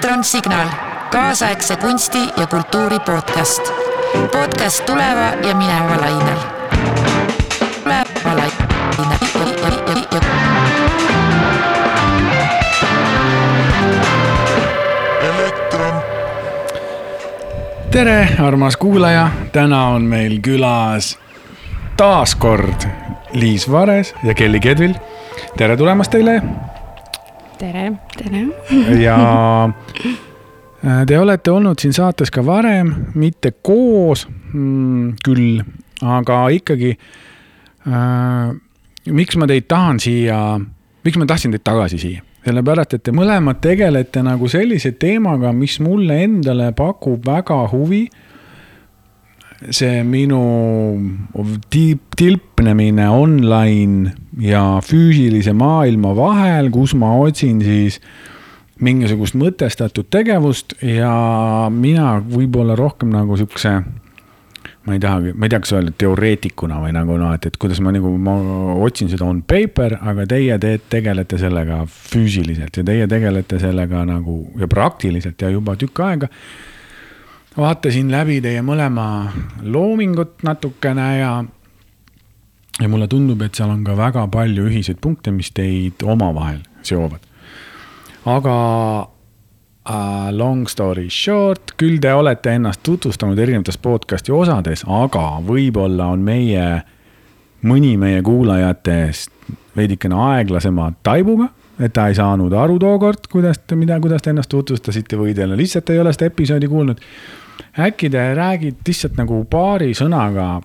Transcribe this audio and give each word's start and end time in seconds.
elektronsignaal, 0.00 0.68
kaasaegse 1.10 1.76
kunsti 1.76 2.18
ja 2.36 2.46
kultuuri 2.46 2.98
podcast. 2.98 3.72
podcast 4.32 4.86
tuleva 4.86 5.48
ja 5.48 5.54
mineva 5.54 6.00
lainel. 6.00 6.38
tuleva 7.84 8.36
lainel. 8.36 9.18
elektron, 15.22 16.02
tere, 17.90 18.28
armas 18.38 18.76
kuulaja, 18.76 19.28
täna 19.52 19.86
on 19.86 20.02
meil 20.02 20.40
külas 20.40 21.18
taas 21.96 22.34
kord 22.34 22.88
Liis 23.32 23.70
Vares 23.70 24.14
ja 24.24 24.34
Kelly 24.34 24.60
Kedvil. 24.60 24.94
tere 25.56 25.76
tulemast 25.76 26.10
teile 26.10 26.42
tere. 27.60 27.92
tere. 28.16 28.46
ja 29.02 29.18
äh, 30.84 31.06
te 31.06 31.18
olete 31.18 31.52
olnud 31.52 31.80
siin 31.80 31.94
saates 31.96 32.32
ka 32.32 32.44
varem, 32.46 32.92
mitte 33.14 33.52
koos 33.62 34.26
mm, 34.28 35.20
küll, 35.24 35.60
aga 36.00 36.42
ikkagi 36.56 36.94
äh,. 37.86 38.50
miks 39.10 39.38
ma 39.40 39.48
teid 39.50 39.68
tahan 39.68 40.00
siia, 40.02 40.40
miks 41.04 41.20
ma 41.20 41.28
tahtsin 41.28 41.56
teid 41.56 41.66
tagasi 41.66 42.00
siia? 42.00 42.24
sellepärast, 42.40 42.96
et 42.96 43.02
te 43.04 43.12
mõlemad 43.12 43.60
tegelete 43.60 44.22
nagu 44.24 44.48
sellise 44.48 44.94
teemaga, 44.96 45.52
mis 45.52 45.76
mulle 45.84 46.22
endale 46.24 46.70
pakub 46.76 47.26
väga 47.26 47.58
huvi. 47.68 48.06
See 49.68 50.00
minu 50.08 50.40
tiip, 51.70 52.02
tilpnemine 52.16 53.08
online 53.12 54.14
ja 54.40 54.80
füüsilise 54.84 55.52
maailma 55.52 56.14
vahel, 56.16 56.70
kus 56.72 56.94
ma 56.96 57.12
otsin 57.20 57.60
siis 57.64 58.00
mingisugust 58.80 59.36
mõtestatud 59.36 60.08
tegevust 60.08 60.78
ja 60.80 61.12
mina 61.72 62.14
võib-olla 62.24 62.76
rohkem 62.78 63.12
nagu 63.12 63.36
siukse 63.36 63.74
ma 64.86 64.96
ei 64.96 65.00
tahagi, 65.00 65.34
ma 65.36 65.44
ei 65.44 65.52
tea, 65.52 65.60
kas 65.60 65.74
öelda 65.76 65.92
teoreetikuna 66.00 66.80
või 66.80 66.94
nagu 66.96 67.16
noh, 67.20 67.34
et, 67.36 67.44
et 67.50 67.56
kuidas 67.60 67.82
ma 67.84 67.92
nagu, 67.92 68.10
ma 68.16 68.34
otsin 68.80 69.10
seda 69.12 69.26
on 69.28 69.42
paper, 69.44 69.98
aga 70.00 70.24
teie 70.30 70.56
te 70.62 70.72
tegelete 70.90 71.38
sellega 71.40 71.82
füüsiliselt 71.90 72.80
ja 72.80 72.84
teie 72.88 73.08
tegelete 73.10 73.60
sellega 73.60 74.06
nagu 74.08 74.40
ja 74.60 74.68
praktiliselt 74.70 75.42
ja 75.44 75.52
juba 75.52 75.76
tükk 75.80 76.00
aega. 76.06 76.30
Vaatasin 77.56 78.10
läbi 78.12 78.40
teie 78.44 78.62
mõlema 78.62 79.06
loomingut 79.62 80.44
natukene 80.46 81.06
ja, 81.18 81.32
ja 82.80 82.88
mulle 82.88 83.08
tundub, 83.10 83.42
et 83.42 83.58
seal 83.58 83.72
on 83.72 83.82
ka 83.86 83.96
väga 83.98 84.26
palju 84.32 84.68
ühiseid 84.70 85.00
punkte, 85.02 85.34
mis 85.34 85.50
teid 85.56 86.04
omavahel 86.06 86.60
seovad. 86.86 87.24
aga 88.24 88.56
uh, 89.88 90.30
long 90.36 90.68
story 90.68 91.08
short, 91.10 91.74
küll 91.76 91.98
te 92.00 92.12
olete 92.14 92.54
ennast 92.54 92.82
tutvustanud 92.86 93.38
erinevates 93.38 93.78
podcast'i 93.78 94.32
osades, 94.32 94.84
aga 94.86 95.40
võib-olla 95.46 96.10
on 96.14 96.22
meie, 96.24 96.66
mõni 97.66 97.96
meie 97.98 98.22
kuulajatest 98.22 99.32
veidikene 99.76 100.14
aeglasema 100.14 100.92
taibuga, 101.02 101.50
et 101.80 101.92
ta 101.96 102.08
ei 102.10 102.16
saanud 102.18 102.52
aru 102.52 102.78
tookord, 102.80 103.26
kuidas 103.32 103.62
te, 103.64 103.76
mida, 103.78 103.96
kuidas 104.00 104.22
te 104.22 104.34
ennast 104.34 104.50
tutvustasite 104.52 105.18
või 105.18 105.34
teil 105.36 105.54
lihtsalt 105.56 105.90
ei 105.90 106.00
ole 106.02 106.12
seda 106.12 106.28
episoodi 106.28 106.68
kuulnud. 106.68 107.00
Äkki 107.78 108.10
te 108.10 108.22
räägid 108.34 108.80
lihtsalt 108.86 109.18
nagu 109.18 109.44
paari 109.50 109.92
sõnaga. 109.94 110.62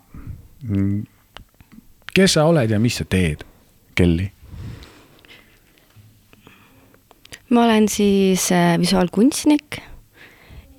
kes 2.13 2.33
sa 2.33 2.45
oled 2.45 2.71
ja 2.71 2.79
mis 2.79 2.97
sa 2.97 3.05
teed, 3.05 3.43
Kelly? 3.95 4.31
ma 7.49 7.65
olen 7.65 7.87
siis 7.89 8.51
äh, 8.51 8.79
visuaalkunstnik 8.79 9.77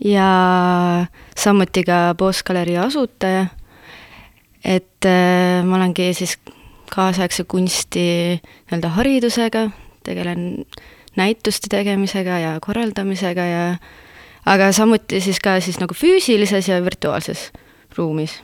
ja 0.05 1.07
samuti 1.39 1.85
ka 1.85 2.15
Boss 2.19 2.43
galerii 2.43 2.77
asutaja. 2.77 3.47
et 4.65 5.05
äh, 5.07 5.65
ma 5.65 5.77
olengi 5.77 6.13
siis 6.15 6.39
kaasaegse 6.91 7.45
kunsti 7.45 8.03
nii-öelda 8.41 8.89
haridusega, 8.95 9.71
tegelen 10.05 10.65
näituste 11.17 11.71
tegemisega 11.71 12.39
ja 12.39 12.59
korraldamisega 12.61 13.47
ja 13.47 13.65
aga 14.47 14.71
samuti 14.73 15.21
siis 15.25 15.41
ka 15.43 15.59
siis 15.61 15.81
nagu 15.83 15.97
füüsilises 15.97 16.71
ja 16.71 16.81
virtuaalses 16.85 17.51
ruumis 17.97 18.39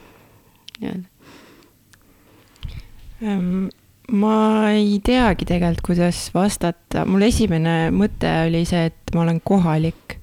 nii-öelda. 0.81 1.07
Ehm, 3.23 3.67
ma 4.11 4.37
ei 4.73 4.97
teagi 5.05 5.47
tegelikult, 5.47 5.85
kuidas 5.93 6.25
vastata, 6.35 7.05
mul 7.07 7.23
esimene 7.29 7.87
mõte 7.95 8.31
oli 8.47 8.65
see, 8.67 8.89
et 8.91 9.13
ma 9.15 9.23
olen 9.23 9.39
kohalik. 9.45 10.19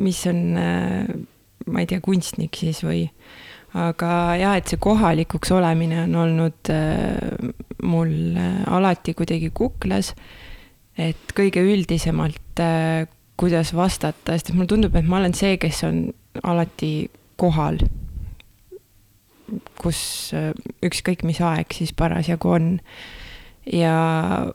mis 0.00 0.20
on, 0.30 0.38
ma 0.56 1.82
ei 1.82 1.88
tea, 1.88 2.00
kunstnik 2.00 2.56
siis 2.56 2.78
või, 2.80 3.02
aga 3.76 4.12
jah, 4.40 4.56
et 4.56 4.72
see 4.72 4.80
kohalikuks 4.80 5.52
olemine 5.52 5.98
on 6.06 6.14
olnud 6.22 6.70
äh, 6.72 7.52
mul 7.84 8.14
alati 8.72 9.12
kuidagi 9.16 9.50
kuklas. 9.52 10.14
et 10.96 11.36
kõige 11.36 11.60
üldisemalt, 11.64 12.60
kuidas 13.42 13.74
vastata, 13.74 14.36
sest 14.38 14.54
mulle 14.54 14.70
tundub, 14.70 14.94
et 14.96 15.08
ma 15.08 15.18
olen 15.18 15.34
see, 15.34 15.58
kes 15.60 15.82
on 15.88 16.06
alati 16.46 16.94
kohal 17.40 17.82
kus 19.80 20.32
äh, 20.36 20.52
ükskõik 20.84 21.24
mis 21.26 21.40
aeg 21.44 21.74
siis 21.74 21.92
parasjagu 21.96 22.52
on. 22.56 22.68
ja 23.62 23.94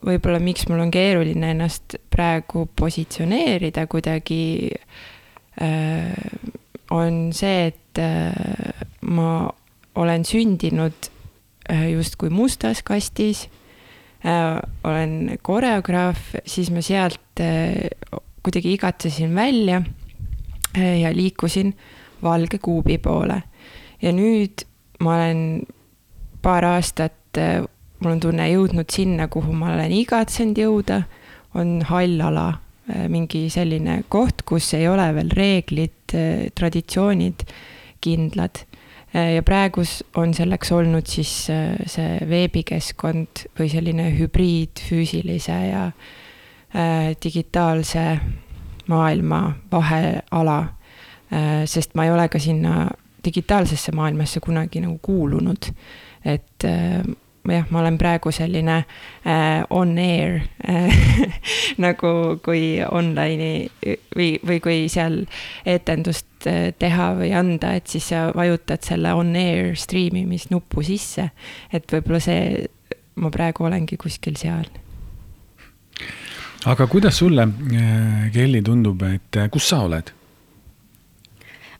võib-olla 0.03 0.39
miks 0.43 0.65
mul 0.67 0.81
on 0.83 0.91
keeruline 0.91 1.53
ennast 1.53 1.95
praegu 2.11 2.65
positsioneerida 2.75 3.85
kuidagi 3.87 4.71
äh,, 5.63 6.11
on 6.91 7.29
see, 7.35 7.69
et 7.71 8.01
äh, 8.03 8.83
ma 9.07 9.47
olen 9.95 10.25
sündinud 10.27 11.11
justkui 11.67 12.29
mustas 12.31 12.79
kastis 12.85 13.47
olen 14.87 15.33
koreograaf, 15.43 16.19
siis 16.47 16.69
ma 16.71 16.79
sealt 16.85 17.41
kuidagi 18.47 18.73
igatsesin 18.77 19.35
välja 19.35 19.81
äh, 20.77 21.01
ja 21.01 21.11
liikusin 21.15 21.75
valge 22.23 22.57
kuubi 22.63 22.97
poole 22.97 23.41
ja 24.01 24.13
nüüd 24.13 24.63
ma 25.03 25.15
olen 25.17 25.41
paar 26.41 26.65
aastat, 26.65 27.39
mul 27.99 28.15
on 28.15 28.21
tunne 28.21 28.47
jõudnud 28.49 28.89
sinna, 28.93 29.27
kuhu 29.31 29.53
ma 29.57 29.73
olen 29.75 29.93
igatsenud 29.93 30.57
jõuda, 30.57 31.01
on 31.57 31.81
hall 31.89 32.21
ala, 32.23 32.47
mingi 33.11 33.47
selline 33.51 33.99
koht, 34.09 34.45
kus 34.47 34.69
ei 34.77 34.87
ole 34.87 35.09
veel 35.17 35.33
reeglid, 35.35 36.15
traditsioonid 36.55 37.43
kindlad. 38.01 38.63
ja 39.13 39.43
praegus 39.43 40.03
on 40.15 40.33
selleks 40.37 40.71
olnud 40.71 41.07
siis 41.09 41.33
see 41.49 42.07
veebikeskkond 42.29 43.43
või 43.59 43.69
selline 43.71 44.07
hübriid 44.17 44.79
füüsilise 44.87 45.57
ja 45.67 45.87
äh, 45.87 46.26
digitaalse 47.23 48.19
maailma 48.87 49.55
vaheala. 49.71 50.65
sest 51.65 51.95
ma 51.95 52.05
ei 52.05 52.11
ole 52.11 52.27
ka 52.29 52.39
sinna 52.39 52.89
digitaalsesse 53.25 53.91
maailmasse 53.91 54.39
kunagi 54.39 54.81
nagu 54.81 54.99
kuulunud. 55.01 55.71
et 56.25 56.63
äh, 56.63 57.03
jah, 57.53 57.67
ma 57.69 57.79
olen 57.79 57.97
praegu 57.97 58.31
selline 58.31 58.77
äh, 58.77 59.63
on 59.69 59.97
air 59.97 60.41
äh, 60.67 60.97
nagu 61.85 62.39
kui 62.43 62.79
online'i 62.83 63.69
või, 64.15 64.29
või 64.47 64.59
kui 64.63 64.79
seal 64.91 65.21
etendust 65.65 66.47
äh, 66.49 66.71
teha 66.79 67.13
või 67.19 67.31
anda, 67.37 67.73
et 67.77 67.87
siis 67.91 68.09
sa 68.11 68.27
vajutad 68.35 68.83
selle 68.87 69.13
on 69.17 69.35
air 69.39 69.75
striimimisnupu 69.79 70.83
sisse. 70.87 71.29
et 71.73 71.87
võib-olla 71.91 72.21
see, 72.23 72.67
ma 73.15 73.31
praegu 73.33 73.67
olengi 73.69 73.97
kuskil 73.99 74.37
seal 74.39 74.67
aga 76.67 76.87
kuidas 76.91 77.17
sulle, 77.21 77.47
Kelly, 78.33 78.61
tundub, 78.65 79.03
et 79.07 79.39
äh, 79.39 79.49
kus 79.53 79.69
sa 79.71 79.83
oled? 79.87 80.13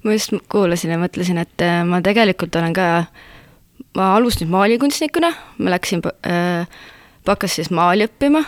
ma 0.06 0.14
just 0.16 0.34
kuulasin 0.52 0.94
ja 0.94 1.00
mõtlesin, 1.02 1.40
et 1.42 1.64
äh, 1.64 1.82
ma 1.88 2.00
tegelikult 2.06 2.56
olen 2.56 2.76
ka, 2.76 2.86
ma 3.98 4.12
alustasin 4.16 4.52
maalikunstnikuna, 4.54 5.32
ma 5.60 5.74
läksin 5.74 6.04
äh, 6.06 6.68
Bakas 7.28 7.58
siis 7.58 7.72
maali 7.76 8.06
õppima 8.08 8.40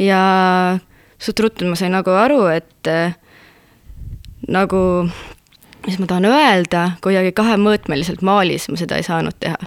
ja 0.00 0.20
suht 1.20 1.42
ruttu 1.44 1.68
ma 1.68 1.76
sain 1.76 1.92
nagu 1.92 2.14
aru, 2.16 2.46
et 2.54 2.88
äh, 2.88 3.18
nagu, 4.48 4.80
mis 5.86 6.00
ma 6.00 6.08
tahan 6.08 6.30
öelda, 6.30 6.86
kuidagi 7.04 7.34
kahemõõtmeliselt 7.36 8.24
maalis 8.24 8.70
ma 8.72 8.80
seda 8.80 9.00
ei 9.00 9.06
saanud 9.06 9.36
teha. 9.42 9.58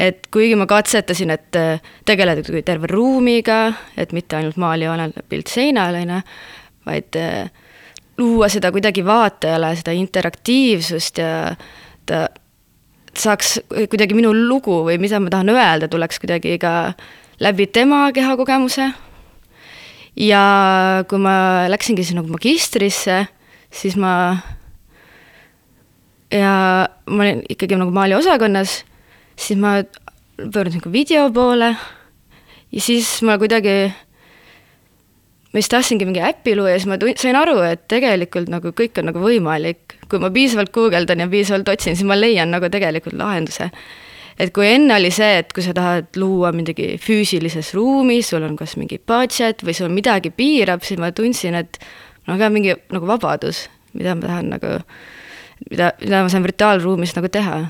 Et 0.00 0.26
kuigi 0.32 0.56
ma 0.56 0.66
katsetasin, 0.70 1.32
et 1.34 1.56
äh, 1.60 1.80
tegeleda 2.08 2.62
terve 2.64 2.88
ruumiga, 2.90 3.66
et 4.00 4.14
mitte 4.16 4.38
ainult 4.38 4.56
maalijoonel 4.60 5.12
pilt 5.28 5.52
seinal, 5.52 5.98
on 6.00 6.14
ju, 6.14 6.20
vaid 6.88 7.18
äh, 7.20 7.50
luua 8.20 8.48
seda 8.52 8.70
kuidagi 8.72 9.04
vaatajale, 9.04 9.74
seda 9.80 9.94
interaktiivsust 9.96 11.20
ja 11.20 11.32
ta 12.08 12.28
saaks 13.16 13.58
kuidagi 13.90 14.16
minu 14.16 14.32
lugu 14.34 14.80
või 14.86 14.98
mida 15.02 15.20
ma 15.20 15.32
tahan 15.32 15.52
öelda, 15.52 15.88
tuleks 15.90 16.20
kuidagi 16.22 16.56
ka 16.62 16.92
läbi 17.42 17.66
tema 17.66 18.08
kehakogemuse. 18.14 18.90
ja 20.16 20.44
kui 21.08 21.18
ma 21.18 21.66
läksingi 21.70 22.04
siis 22.04 22.16
nagu 22.16 22.28
magistrisse, 22.32 23.24
siis 23.70 23.96
ma 23.96 24.12
ja 26.32 26.54
ma 27.06 27.24
olin 27.24 27.42
ikkagi 27.48 27.78
nagu 27.78 27.94
maaliosakonnas, 27.94 28.80
siis 29.40 29.58
ma 29.60 29.80
pöördusin 30.36 30.80
ka 30.80 30.92
video 30.92 31.30
poole 31.32 31.74
ja 32.72 32.80
siis 32.80 33.22
ma 33.26 33.36
kuidagi, 33.38 33.76
ma 35.50 35.58
siis 35.58 35.70
tahtsingi 35.72 36.06
mingi 36.08 36.22
äppi 36.24 36.54
luua 36.56 36.74
ja 36.74 36.80
siis 36.80 36.90
ma 36.90 36.98
tun-, 37.00 37.16
sain 37.18 37.38
aru, 37.38 37.58
et 37.66 37.86
tegelikult 37.90 38.52
nagu 38.52 38.74
kõik 38.76 39.00
on 39.00 39.10
nagu 39.10 39.22
võimalik. 39.22 39.96
kui 40.10 40.18
ma 40.18 40.30
piisavalt 40.34 40.72
guugeldan 40.74 41.20
ja 41.22 41.28
piisavalt 41.30 41.68
otsin, 41.70 41.94
siis 41.94 42.06
ma 42.06 42.16
leian 42.18 42.50
nagu 42.50 42.68
tegelikult 42.70 43.14
lahenduse. 43.18 43.70
et 44.38 44.52
kui 44.54 44.66
enne 44.66 44.94
oli 44.96 45.10
see, 45.10 45.38
et 45.38 45.52
kui 45.52 45.62
sa 45.62 45.74
tahad 45.76 46.16
luua 46.16 46.52
midagi 46.52 46.96
füüsilises 46.98 47.74
ruumis, 47.74 48.30
sul 48.30 48.42
on 48.42 48.56
kas 48.56 48.76
mingi 48.76 48.98
budget 48.98 49.64
või 49.64 49.74
sul 49.76 49.90
midagi 49.92 50.30
piirab, 50.30 50.82
siis 50.82 51.00
ma 51.00 51.12
tundsin, 51.12 51.54
et 51.54 51.78
no 52.26 52.34
aga 52.34 52.48
mingi 52.50 52.74
nagu 52.90 53.06
vabadus, 53.06 53.68
mida 53.92 54.14
ma 54.14 54.26
tahan 54.26 54.54
nagu, 54.56 54.78
mida, 55.70 55.92
mida 56.00 56.24
ma 56.24 56.32
saan 56.32 56.46
virtuaalruumis 56.46 57.14
nagu 57.18 57.28
teha 57.28 57.60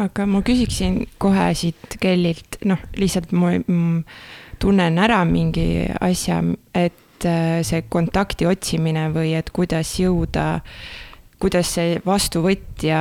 aga 0.00 0.26
ma 0.26 0.42
küsiksin 0.46 1.02
kohe 1.22 1.48
siit 1.58 1.98
Kellilt, 2.00 2.58
noh, 2.66 2.80
lihtsalt 2.98 3.32
ma 3.36 3.54
tunnen 4.62 5.00
ära 5.02 5.20
mingi 5.28 5.86
asja, 6.00 6.40
et 6.74 7.26
äh, 7.28 7.60
see 7.66 7.84
kontakti 7.90 8.48
otsimine 8.48 9.08
või 9.14 9.34
et 9.38 9.50
kuidas 9.54 9.94
jõuda, 10.00 10.62
kuidas 11.42 11.74
see 11.76 11.98
vastuvõtja 12.06 13.00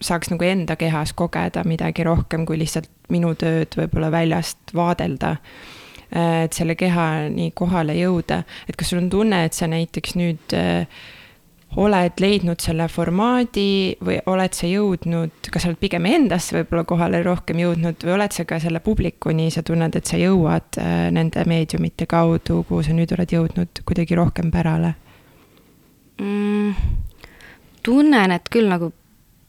saaks 0.00 0.30
nagu 0.30 0.46
enda 0.46 0.76
kehas 0.78 1.14
kogeda 1.16 1.64
midagi 1.66 2.04
rohkem 2.06 2.44
kui 2.46 2.60
lihtsalt 2.60 2.90
minu 3.10 3.32
tööd 3.38 3.74
võib-olla 3.78 4.12
väljast 4.14 4.74
vaadelda 4.76 5.36
äh, 5.36 6.44
et 6.44 6.56
selle 6.56 6.76
kehani 6.78 7.50
kohale 7.56 7.96
jõuda, 7.98 8.44
et 8.68 8.78
kas 8.78 8.92
sul 8.92 9.02
on 9.02 9.10
tunne, 9.12 9.44
et 9.46 9.56
sa 9.56 9.68
näiteks 9.70 10.16
nüüd 10.20 10.56
äh, 10.56 10.86
oled 11.78 12.18
leidnud 12.18 12.58
selle 12.62 12.88
formaadi 12.90 13.94
või 14.02 14.16
oled 14.30 14.56
sa 14.56 14.66
jõudnud, 14.66 15.50
kas 15.52 15.62
sa 15.62 15.70
oled 15.70 15.78
pigem 15.78 16.06
endasse 16.10 16.56
võib-olla 16.56 16.82
kohale 16.88 17.20
rohkem 17.22 17.60
jõudnud 17.62 18.02
või 18.06 18.14
oled 18.16 18.34
sa 18.34 18.44
ka 18.48 18.58
selle 18.62 18.80
publikuni, 18.82 19.50
sa 19.54 19.62
tunned, 19.66 19.94
et 19.94 20.10
sa 20.10 20.18
jõuad 20.18 20.80
äh, 20.82 21.04
nende 21.14 21.44
meediumite 21.46 22.08
kaudu, 22.10 22.64
kuhu 22.66 22.82
sa 22.86 22.96
nüüd 22.96 23.14
oled 23.14 23.34
jõudnud 23.36 23.82
kuidagi 23.86 24.18
rohkem 24.18 24.50
pärale 24.50 24.96
mm,? 26.18 26.74
tunnen, 27.86 28.34
et 28.34 28.50
küll 28.52 28.66
nagu 28.70 28.90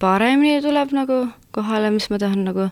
paremini 0.01 0.61
tuleb 0.61 0.93
nagu 0.93 1.23
kohale, 1.55 1.89
mis 1.93 2.07
ma 2.13 2.21
tahan 2.21 2.45
nagu 2.45 2.69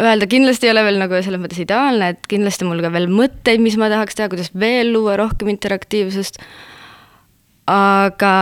öelda, 0.00 0.26
kindlasti 0.30 0.68
ei 0.68 0.72
ole 0.72 0.86
veel 0.88 0.98
nagu 1.02 1.20
selles 1.20 1.42
mõttes 1.42 1.60
ideaalne, 1.60 2.14
et 2.14 2.26
kindlasti 2.30 2.66
mul 2.66 2.80
ka 2.84 2.90
veel 2.94 3.08
mõtteid, 3.12 3.60
mis 3.62 3.76
ma 3.80 3.92
tahaks 3.92 4.16
teha, 4.16 4.32
kuidas 4.32 4.50
veel 4.56 4.94
luua 4.96 5.18
rohkem 5.20 5.52
interaktiivsust 5.52 6.40
aga 7.68 8.32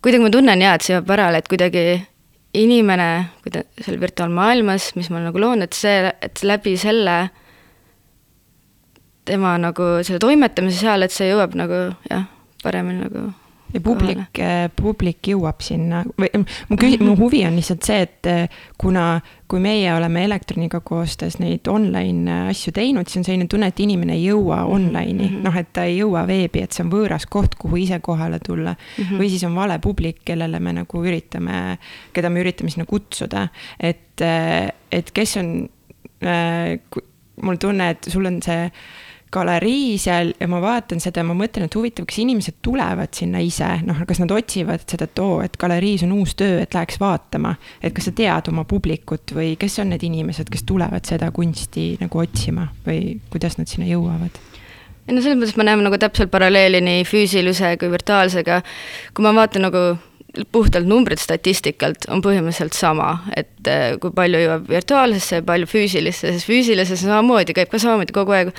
kuidagi 0.00 0.22
ma 0.24 0.30
tunnen 0.32 0.62
jaa, 0.64 0.76
et 0.78 0.86
see 0.86 0.94
jääb 0.94 1.08
pärale, 1.08 1.42
et 1.42 1.50
kuidagi 1.50 1.84
inimene, 2.56 3.08
kui 3.42 3.52
ta 3.54 3.62
seal 3.82 4.00
virtuaalmaailmas, 4.02 4.92
mis 4.98 5.10
ma 5.12 5.22
nagu 5.22 5.42
loon, 5.42 5.62
et 5.66 5.76
see, 5.76 6.10
et 6.22 6.42
läbi 6.46 6.76
selle 6.80 7.18
tema 9.28 9.54
nagu 9.60 10.00
selle 10.06 10.22
toimetamise 10.22 10.80
seal, 10.80 11.06
et 11.06 11.14
see 11.14 11.30
jõuab 11.30 11.54
nagu 11.58 11.82
jah, 12.08 12.26
paremini 12.64 13.04
nagu 13.04 13.28
ja 13.74 13.80
publik, 13.84 14.38
äh, 14.42 14.68
publik 14.76 15.30
jõuab 15.32 15.62
sinna 15.64 16.02
või 16.18 16.30
mu 16.70 16.78
küsi-, 16.80 17.00
mu 17.02 17.14
huvi 17.18 17.42
on 17.46 17.56
lihtsalt 17.58 17.86
see, 17.86 18.04
et 18.06 18.28
äh, 18.30 18.60
kuna, 18.80 19.20
kui 19.50 19.62
meie 19.62 19.92
oleme 19.94 20.24
Elektroniga 20.26 20.80
koostöös 20.86 21.38
neid 21.42 21.68
online 21.70 22.30
äh, 22.30 22.52
asju 22.54 22.74
teinud, 22.76 23.08
siis 23.08 23.22
on 23.22 23.28
selline 23.28 23.48
tunne, 23.50 23.70
et 23.70 23.82
inimene 23.82 24.16
ei 24.18 24.24
jõua 24.28 24.62
mhm. 24.62 24.72
online'i 24.76 25.16
mm 25.16 25.26
-hmm., 25.26 25.44
noh, 25.48 25.58
et 25.60 25.72
ta 25.72 25.84
ei 25.88 25.98
jõua 25.98 26.26
veebi, 26.28 26.64
et 26.64 26.72
see 26.76 26.84
on 26.86 26.92
võõras 26.94 27.26
koht, 27.30 27.54
kuhu 27.60 27.82
ise 27.84 28.00
kohale 28.00 28.40
tulla 28.46 28.74
mm. 28.74 29.04
-hmm. 29.04 29.18
või 29.20 29.28
siis 29.28 29.44
on 29.48 29.54
vale 29.54 29.78
publik, 29.78 30.24
kellele 30.24 30.60
me 30.60 30.72
nagu 30.80 31.04
üritame, 31.04 31.78
keda 32.12 32.30
me 32.30 32.40
üritame 32.40 32.70
sinna 32.70 32.86
kutsuda, 32.86 33.48
et, 33.80 34.20
et 34.92 35.10
kes 35.14 35.36
on 35.36 35.68
äh,, 36.22 36.78
mul 37.42 37.56
tunne, 37.56 37.90
et 37.90 38.04
sul 38.10 38.26
on 38.26 38.42
see 38.42 38.70
galerii 39.32 39.94
seal 40.00 40.32
ja 40.40 40.48
ma 40.50 40.60
vaatan 40.62 41.00
seda 41.02 41.22
ja 41.22 41.26
ma 41.28 41.36
mõtlen, 41.38 41.68
et 41.68 41.76
huvitav, 41.78 42.06
kas 42.10 42.18
inimesed 42.22 42.58
tulevad 42.66 43.14
sinna 43.14 43.42
ise, 43.44 43.68
noh, 43.86 44.02
kas 44.08 44.20
nad 44.22 44.32
otsivad 44.34 44.84
seda, 44.90 45.06
et 45.06 45.22
oo, 45.22 45.38
et 45.44 45.56
galeriis 45.60 46.04
on 46.06 46.16
uus 46.18 46.34
töö, 46.38 46.58
et 46.64 46.74
läheks 46.74 47.00
vaatama. 47.00 47.54
et 47.82 47.94
kas 47.94 48.10
sa 48.10 48.14
tead 48.16 48.50
oma 48.50 48.64
publikut 48.64 49.34
või 49.36 49.54
kes 49.60 49.78
on 49.82 49.94
need 49.94 50.04
inimesed, 50.06 50.50
kes 50.50 50.66
tulevad 50.66 51.06
seda 51.06 51.30
kunsti 51.34 51.92
nagu 52.00 52.22
otsima 52.22 52.68
või 52.86 53.18
kuidas 53.30 53.58
nad 53.58 53.70
sinna 53.70 53.88
jõuavad? 53.90 54.42
ei 55.06 55.14
no 55.16 55.22
selles 55.22 55.38
mõttes 55.38 55.56
me 55.58 55.66
näeme 55.66 55.86
nagu 55.86 55.98
täpselt 55.98 56.30
paralleeli 56.30 56.82
nii 56.84 57.06
füüsilise 57.08 57.76
kui 57.78 57.90
virtuaalsega. 57.90 58.62
kui 59.14 59.26
ma 59.26 59.34
vaatan 59.34 59.68
nagu 59.68 59.84
puhtalt 60.52 60.86
numbrid 60.86 61.18
statistikalt 61.18 62.06
on 62.10 62.22
põhimõtteliselt 62.22 62.76
sama, 62.76 63.12
et 63.36 63.66
eh, 63.66 63.96
kui 64.02 64.12
palju 64.14 64.42
jõuab 64.44 64.68
virtuaalsesse 64.70 65.40
ja 65.40 65.46
palju 65.46 65.66
füüsilisse, 65.70 66.30
sest 66.34 66.46
füüsilises 66.46 67.02
samamoodi 67.02 67.56
käib 67.56 67.70
ka 67.72 67.80
samamoodi 67.82 68.14
kogu 68.14 68.36
aeg 68.36 68.52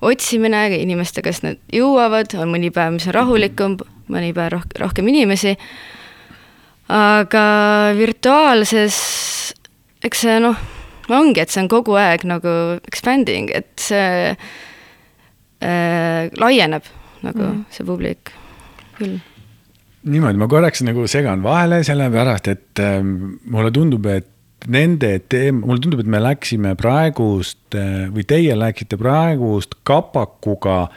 otsimine 0.00 0.64
inimestega, 0.80 1.28
kes 1.28 1.42
nad 1.44 1.56
jõuavad, 1.74 2.34
on 2.40 2.48
mõni 2.52 2.70
päev, 2.74 2.90
mis 2.96 3.08
on 3.10 3.16
rahulikum, 3.16 3.72
mõni 4.12 4.32
päev 4.36 4.48
roh-, 4.56 4.68
rohkem 4.80 5.06
inimesi, 5.12 5.52
aga 6.90 7.44
virtuaalses, 7.98 8.96
eks 10.04 10.18
see 10.26 10.38
noh, 10.42 10.56
ongi, 11.10 11.40
et 11.42 11.50
see 11.52 11.62
on 11.64 11.70
kogu 11.70 11.92
aeg 12.00 12.20
nagu 12.28 12.52
expanding, 12.88 13.50
et 13.54 13.70
see 13.80 14.30
äh, 14.30 14.36
laieneb 16.40 16.84
nagu 17.26 17.44
mm. 17.44 17.64
see 17.74 17.84
publik. 17.86 18.22
Küll. 18.96 19.16
Niimoodi, 20.10 20.38
ma 20.40 20.46
korraks 20.48 20.80
nagu 20.86 21.04
segan 21.10 21.42
vahele, 21.44 21.82
sellepärast 21.84 22.46
et 22.48 22.80
äh, 22.80 23.02
mulle 23.04 23.70
tundub, 23.74 24.06
et 24.08 24.28
nende 24.68 25.14
teem-, 25.32 25.62
mulle 25.64 25.80
tundub, 25.80 26.02
et 26.02 26.10
me 26.10 26.20
läksime 26.20 26.74
praegust 26.78 27.76
või 28.12 28.24
teie 28.28 28.56
läksite 28.58 28.98
praegust 29.00 29.78
kapakuga 29.88 30.88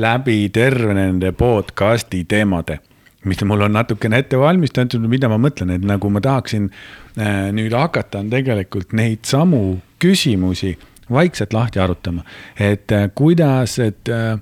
läbi 0.00 0.44
terve 0.54 0.94
nende 0.96 1.32
podcast'i 1.36 2.22
teemade 2.24 2.78
mis 3.24 3.42
mul 3.44 3.66
on 3.66 3.74
natukene 3.76 4.20
ette 4.22 4.38
valmistatud, 4.40 5.02
mida 5.10 5.28
ma 5.28 5.36
mõtlen, 5.40 5.74
et 5.74 5.84
nagu 5.84 6.10
ma 6.12 6.22
tahaksin 6.24 6.70
äh, 6.70 7.50
nüüd 7.52 7.74
hakata, 7.76 8.22
on 8.22 8.30
tegelikult 8.32 8.94
neid 8.96 9.26
samu 9.28 9.80
küsimusi 10.00 10.76
vaikselt 11.10 11.52
lahti 11.52 11.82
arutama. 11.82 12.24
et 12.58 12.92
äh, 12.92 13.10
kuidas, 13.14 13.78
et 13.78 14.08
äh, 14.08 14.38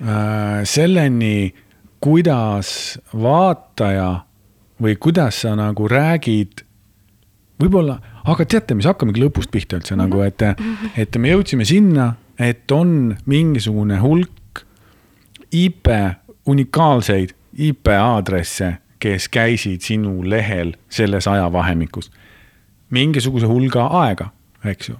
äh 0.00 0.64
selleni, 0.64 1.54
kuidas 2.00 2.98
vaataja 3.12 4.24
või 4.80 4.96
kuidas 4.96 5.42
sa 5.44 5.54
nagu 5.56 5.88
räägid 5.88 6.64
võib-olla, 7.60 7.98
aga 8.24 8.46
teate, 8.48 8.74
mis 8.74 8.88
hakkamegi 8.88 9.22
lõpust 9.22 9.50
pihta 9.52 9.78
üldse 9.78 9.94
mm 9.94 10.00
-hmm. 10.00 10.08
nagu, 10.08 10.20
et, 10.22 10.98
et 10.98 11.16
me 11.16 11.32
jõudsime 11.34 11.64
sinna, 11.64 12.14
et 12.38 12.70
on 12.72 13.16
mingisugune 13.26 13.98
hulk 14.00 14.64
IP, 15.52 15.88
unikaalseid 16.46 17.34
IP 17.54 17.88
aadresse, 17.88 18.76
kes 18.98 19.28
käisid 19.28 19.80
sinu 19.80 20.22
lehel 20.22 20.74
selles 20.88 21.28
ajavahemikus. 21.28 22.10
mingisuguse 22.90 23.46
hulga 23.46 23.86
aega, 23.86 24.28
eks 24.64 24.88
ju. 24.88 24.94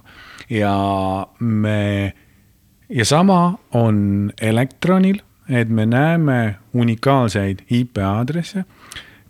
ja 0.49 1.27
me, 1.39 2.13
ja 2.89 3.05
sama 3.05 3.57
on 3.73 4.31
elektronil, 4.41 5.21
et 5.49 5.69
me 5.69 5.85
näeme 5.85 6.55
unikaalseid 6.73 7.59
IP 7.69 7.97
aadresse, 7.97 8.65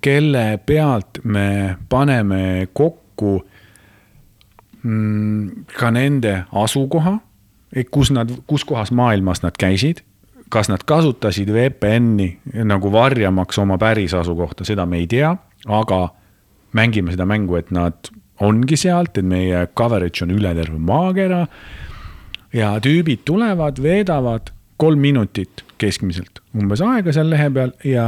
kelle 0.02 0.60
pealt 0.66 1.20
me 1.24 1.78
paneme 1.90 2.68
kokku 2.74 3.05
kokku 3.16 3.48
mm, 4.84 5.66
ka 5.80 5.92
nende 5.92 6.44
asukoha, 6.52 7.18
kus 7.92 8.12
nad, 8.12 8.32
kus 8.48 8.66
kohas 8.66 8.92
maailmas 8.92 9.42
nad 9.44 9.58
käisid, 9.60 10.04
kas 10.50 10.70
nad 10.70 10.84
kasutasid 10.86 11.50
VPN-i 11.52 12.64
nagu 12.64 12.92
varjamaks 12.92 13.60
oma 13.60 13.78
päris 13.82 14.14
asukohta, 14.14 14.66
seda 14.66 14.86
me 14.86 15.02
ei 15.02 15.08
tea, 15.08 15.36
aga 15.68 16.10
mängime 16.76 17.16
seda 17.16 17.26
mängu, 17.26 17.56
et 17.56 17.72
nad 17.72 18.12
ongi 18.44 18.78
sealt, 18.78 19.18
et 19.18 19.26
meie 19.26 19.66
coverage 19.78 20.24
on 20.24 20.36
üle 20.36 20.52
terve 20.56 20.80
maakera. 20.80 21.46
ja 22.54 22.78
tüübid 22.80 23.26
tulevad, 23.26 23.82
veedavad 23.84 24.52
kolm 24.78 25.00
minutit 25.00 25.66
keskmiselt 25.78 26.40
umbes 26.56 26.82
aega 26.82 27.12
seal 27.12 27.30
lehe 27.30 27.50
peal 27.50 27.72
ja 27.84 28.06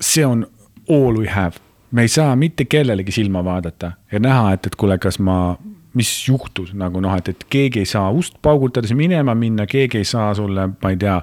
see 0.00 0.26
on 0.26 0.46
all 0.88 1.18
we 1.18 1.28
have 1.28 1.60
me 1.90 2.02
ei 2.02 2.08
saa 2.08 2.36
mitte 2.36 2.64
kellelegi 2.64 3.12
silma 3.12 3.44
vaadata 3.44 3.92
ja 4.12 4.20
näha, 4.20 4.52
et, 4.52 4.66
et 4.66 4.76
kuule, 4.76 4.98
kas 4.98 5.18
ma, 5.18 5.56
mis 5.94 6.10
juhtus 6.28 6.72
nagu 6.74 7.00
noh, 7.02 7.16
et, 7.18 7.28
et 7.32 7.46
keegi 7.50 7.82
ei 7.82 7.88
saa 7.88 8.10
ust 8.14 8.38
paugutades 8.42 8.92
minema 8.96 9.34
minna, 9.34 9.66
keegi 9.66 10.00
ei 10.00 10.08
saa 10.08 10.34
sulle, 10.34 10.68
ma 10.82 10.92
ei 10.92 10.98
tea, 11.00 11.18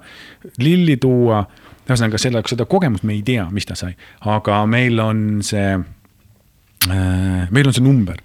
lilli 0.60 0.98
tuua. 0.98 1.46
ühesõnaga 1.88 2.20
seda, 2.20 2.42
seda 2.44 2.66
kogemust 2.68 3.06
me 3.08 3.16
ei 3.16 3.22
tea, 3.24 3.46
mis 3.52 3.66
ta 3.66 3.76
sai, 3.80 3.94
aga 4.28 4.66
meil 4.68 5.00
on 5.00 5.22
see 5.48 5.78
äh,, 5.78 7.48
meil 7.52 7.68
on 7.68 7.74
see 7.74 7.84
number. 7.84 8.20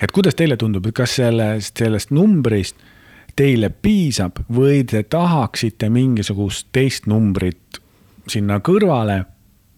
et 0.00 0.12
kuidas 0.12 0.34
teile 0.34 0.56
tundub, 0.56 0.86
et 0.86 0.96
kas 0.96 1.18
sellest, 1.20 1.76
sellest 1.76 2.10
numbrist 2.10 2.76
teile 3.36 3.70
piisab 3.70 4.42
või 4.52 4.82
te 4.88 5.02
tahaksite 5.02 5.88
mingisugust 5.92 6.68
teist 6.72 7.06
numbrit 7.06 7.80
sinna 8.28 8.58
kõrvale 8.64 9.22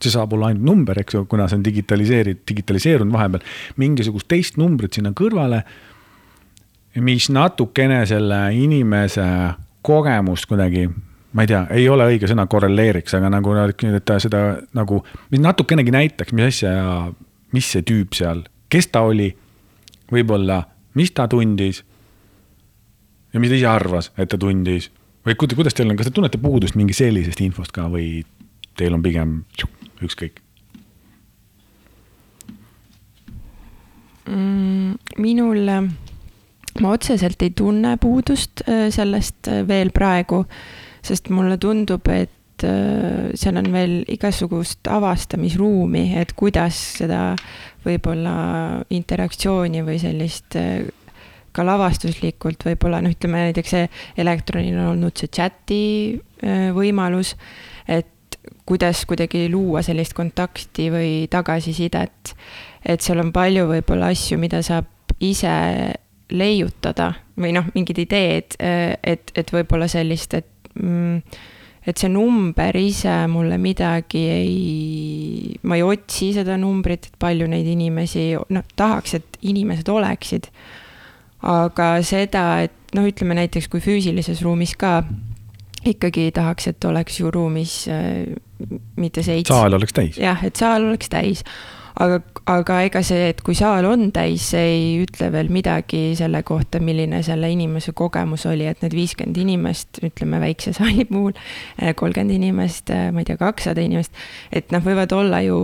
see 0.02 0.12
saab 0.12 0.34
olla 0.36 0.50
ainult 0.50 0.66
number, 0.66 0.98
eks 1.00 1.16
ju, 1.16 1.24
kuna 1.30 1.46
see 1.48 1.58
on 1.58 1.64
digitaliseeritud, 1.64 2.44
digitaliseerunud 2.48 3.14
vahepeal, 3.14 3.44
mingisugust 3.80 4.28
teist 4.30 4.58
numbrit 4.60 4.96
sinna 4.96 5.14
kõrvale. 5.16 5.62
mis 6.94 7.26
natukene 7.30 8.04
selle 8.06 8.36
inimese 8.54 9.24
kogemust 9.82 10.46
kuidagi, 10.46 10.84
ma 11.32 11.42
ei 11.42 11.50
tea, 11.50 11.64
ei 11.74 11.88
ole 11.90 12.06
õige 12.12 12.28
sõna 12.30 12.46
korreleeriks, 12.46 13.16
aga 13.18 13.30
nagu, 13.34 13.54
et 13.58 14.04
ta 14.06 14.18
seda 14.22 14.42
nagu, 14.78 15.00
mis 15.30 15.42
natukenegi 15.42 15.90
näitaks, 15.90 16.32
mis 16.32 16.52
asja 16.52 16.70
ja 16.70 16.92
mis 17.52 17.70
see 17.72 17.82
tüüp 17.82 18.14
seal, 18.14 18.44
kes 18.70 18.92
ta 18.94 19.02
oli, 19.02 19.32
võib-olla, 20.12 20.62
mis 20.94 21.10
ta 21.10 21.26
tundis. 21.28 21.82
ja 23.32 23.40
mis 23.40 23.50
ta 23.50 23.56
ise 23.58 23.66
arvas, 23.66 24.12
et 24.16 24.30
ta 24.30 24.38
tundis 24.38 24.90
või 25.26 25.36
kuidas 25.38 25.74
teil 25.74 25.90
on, 25.90 25.96
kas 25.96 26.08
te 26.08 26.14
tunnete 26.14 26.38
puudust 26.38 26.76
mingi 26.78 26.96
sellisest 26.96 27.40
infost 27.44 27.72
ka 27.74 27.88
või 27.90 28.22
teil 28.78 28.94
on 28.94 29.02
pigem 29.02 29.40
ükskõik 30.08 30.44
mm,? 34.28 34.94
minul, 35.20 35.68
ma 36.80 36.94
otseselt 36.94 37.42
ei 37.44 37.52
tunne 37.56 37.96
puudust 38.02 38.64
äh, 38.68 38.88
sellest 38.94 39.50
äh, 39.50 39.62
veel 39.68 39.92
praegu, 39.94 40.44
sest 41.04 41.30
mulle 41.34 41.58
tundub, 41.62 42.08
et 42.12 42.64
äh, 42.66 43.30
seal 43.38 43.60
on 43.60 43.70
veel 43.74 44.00
igasugust 44.10 44.88
avastamisruumi, 44.90 46.10
et 46.20 46.34
kuidas 46.38 46.80
seda 47.00 47.34
võib-olla 47.84 48.34
interaktsiooni 48.94 49.84
või 49.84 49.98
sellist 50.00 50.56
ka 51.54 51.62
lavastuslikult 51.62 52.64
võib-olla 52.66 53.02
noh, 53.04 53.12
ütleme 53.14 53.44
näiteks 53.44 53.74
see 53.76 53.84
elektronil 54.18 54.78
on 54.78 54.94
olnud 54.94 55.20
see 55.20 55.30
chati 55.30 55.84
võimalus, 56.74 57.34
et 57.86 58.13
kuidas 58.66 59.04
kuidagi 59.08 59.48
luua 59.52 59.82
sellist 59.84 60.14
kontakti 60.16 60.88
või 60.92 61.10
tagasisidet. 61.30 62.34
et 62.84 63.00
seal 63.00 63.20
on 63.20 63.32
palju 63.32 63.66
võib-olla 63.68 64.12
asju, 64.12 64.38
mida 64.38 64.62
saab 64.62 64.88
ise 65.20 65.52
leiutada 66.30 67.12
või 67.40 67.52
noh, 67.56 67.66
mingid 67.74 67.98
ideed, 67.98 68.56
et, 68.58 69.32
et 69.34 69.52
võib-olla 69.52 69.88
sellist, 69.88 70.34
et 70.34 70.72
mm, 70.80 71.20
et 71.84 72.00
see 72.00 72.08
number 72.08 72.76
ise 72.80 73.12
mulle 73.28 73.58
midagi 73.60 74.22
ei, 74.32 75.58
ma 75.68 75.76
ei 75.76 75.84
otsi 75.84 76.30
seda 76.32 76.56
numbrit, 76.60 77.10
et 77.10 77.18
palju 77.20 77.48
neid 77.50 77.68
inimesi, 77.68 78.30
noh, 78.56 78.64
tahaks, 78.76 79.18
et 79.20 79.38
inimesed 79.44 79.90
oleksid. 79.92 80.48
aga 81.44 81.98
seda, 82.00 82.62
et 82.64 82.96
noh, 82.96 83.04
ütleme 83.04 83.36
näiteks 83.36 83.68
kui 83.68 83.82
füüsilises 83.84 84.40
ruumis 84.40 84.72
ka 84.80 85.02
ikkagi 85.84 86.30
tahaks, 86.32 86.70
et 86.72 86.84
oleks 86.88 87.20
ju 87.20 87.28
ruumis 87.30 87.82
äh, 87.92 88.32
mitte 88.96 89.22
seitse. 89.22 89.52
saal 89.52 89.78
oleks 89.78 89.96
täis. 89.96 90.18
jah, 90.20 90.44
et 90.44 90.56
saal 90.56 90.86
oleks 90.88 91.10
täis. 91.12 91.44
aga, 92.00 92.20
aga 92.50 92.80
ega 92.88 93.02
see, 93.06 93.28
et 93.30 93.42
kui 93.46 93.54
saal 93.58 93.86
on 93.88 94.08
täis, 94.14 94.48
see 94.54 94.64
ei 94.72 94.88
ütle 95.04 95.30
veel 95.34 95.50
midagi 95.54 96.02
selle 96.18 96.42
kohta, 96.46 96.80
milline 96.82 97.22
selle 97.26 97.50
inimese 97.54 97.94
kogemus 97.96 98.46
oli, 98.50 98.66
et 98.70 98.82
need 98.82 98.96
viiskümmend 98.96 99.38
inimest, 99.44 100.02
ütleme 100.02 100.42
väikse 100.42 100.74
saali 100.76 101.06
puhul, 101.12 101.36
äh, 101.78 101.94
kolmkümmend 101.94 102.34
inimest, 102.38 102.90
äh, 102.94 103.10
ma 103.14 103.22
ei 103.22 103.30
tea, 103.30 103.38
kakssada 103.40 103.84
inimest, 103.84 104.14
et 104.52 104.74
noh, 104.74 104.84
võivad 104.84 105.14
olla 105.14 105.42
ju 105.44 105.60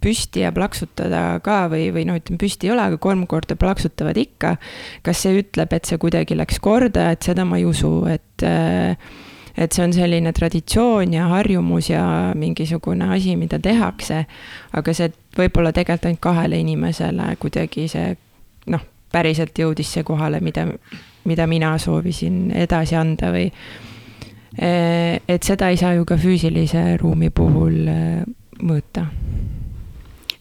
püsti 0.00 0.44
ja 0.44 0.52
plaksutada 0.54 1.38
ka 1.44 1.66
või, 1.72 1.88
või 1.94 2.06
noh, 2.08 2.16
ütleme 2.20 2.40
püsti 2.40 2.68
ei 2.68 2.74
ole, 2.74 2.86
aga 2.88 3.00
kolm 3.02 3.26
korda 3.28 3.56
plaksutavad 3.60 4.16
ikka. 4.20 4.56
kas 5.04 5.24
see 5.24 5.40
ütleb, 5.42 5.72
et 5.76 5.88
see 5.88 6.00
kuidagi 6.00 6.38
läks 6.38 6.60
korda, 6.64 7.10
et 7.12 7.26
seda 7.26 7.44
ma 7.48 7.58
ei 7.60 7.66
usu, 7.68 7.92
et 8.08 8.46
et 9.56 9.72
see 9.72 9.84
on 9.84 9.92
selline 9.92 10.32
traditsioon 10.36 11.14
ja 11.14 11.28
harjumus 11.32 11.90
ja 11.90 12.04
mingisugune 12.36 13.08
asi, 13.14 13.36
mida 13.36 13.58
tehakse. 13.58 14.24
aga 14.72 14.94
see 14.94 15.12
võib-olla 15.38 15.72
tegelikult 15.72 16.10
ainult 16.10 16.20
kahele 16.20 16.60
inimesele 16.60 17.36
kuidagi 17.40 17.88
see 17.88 18.14
noh, 18.72 18.84
päriselt 19.12 19.58
jõudis 19.58 19.92
see 19.92 20.04
kohale, 20.04 20.40
mida, 20.40 20.66
mida 21.24 21.46
mina 21.46 21.76
soovisin 21.78 22.50
edasi 22.54 22.96
anda 22.96 23.32
või. 23.32 23.50
et 24.56 25.42
seda 25.42 25.68
ei 25.68 25.76
saa 25.76 25.92
ju 25.92 26.04
ka 26.08 26.16
füüsilise 26.16 26.96
ruumi 27.00 27.30
puhul 27.30 27.90
mõõta 28.62 29.04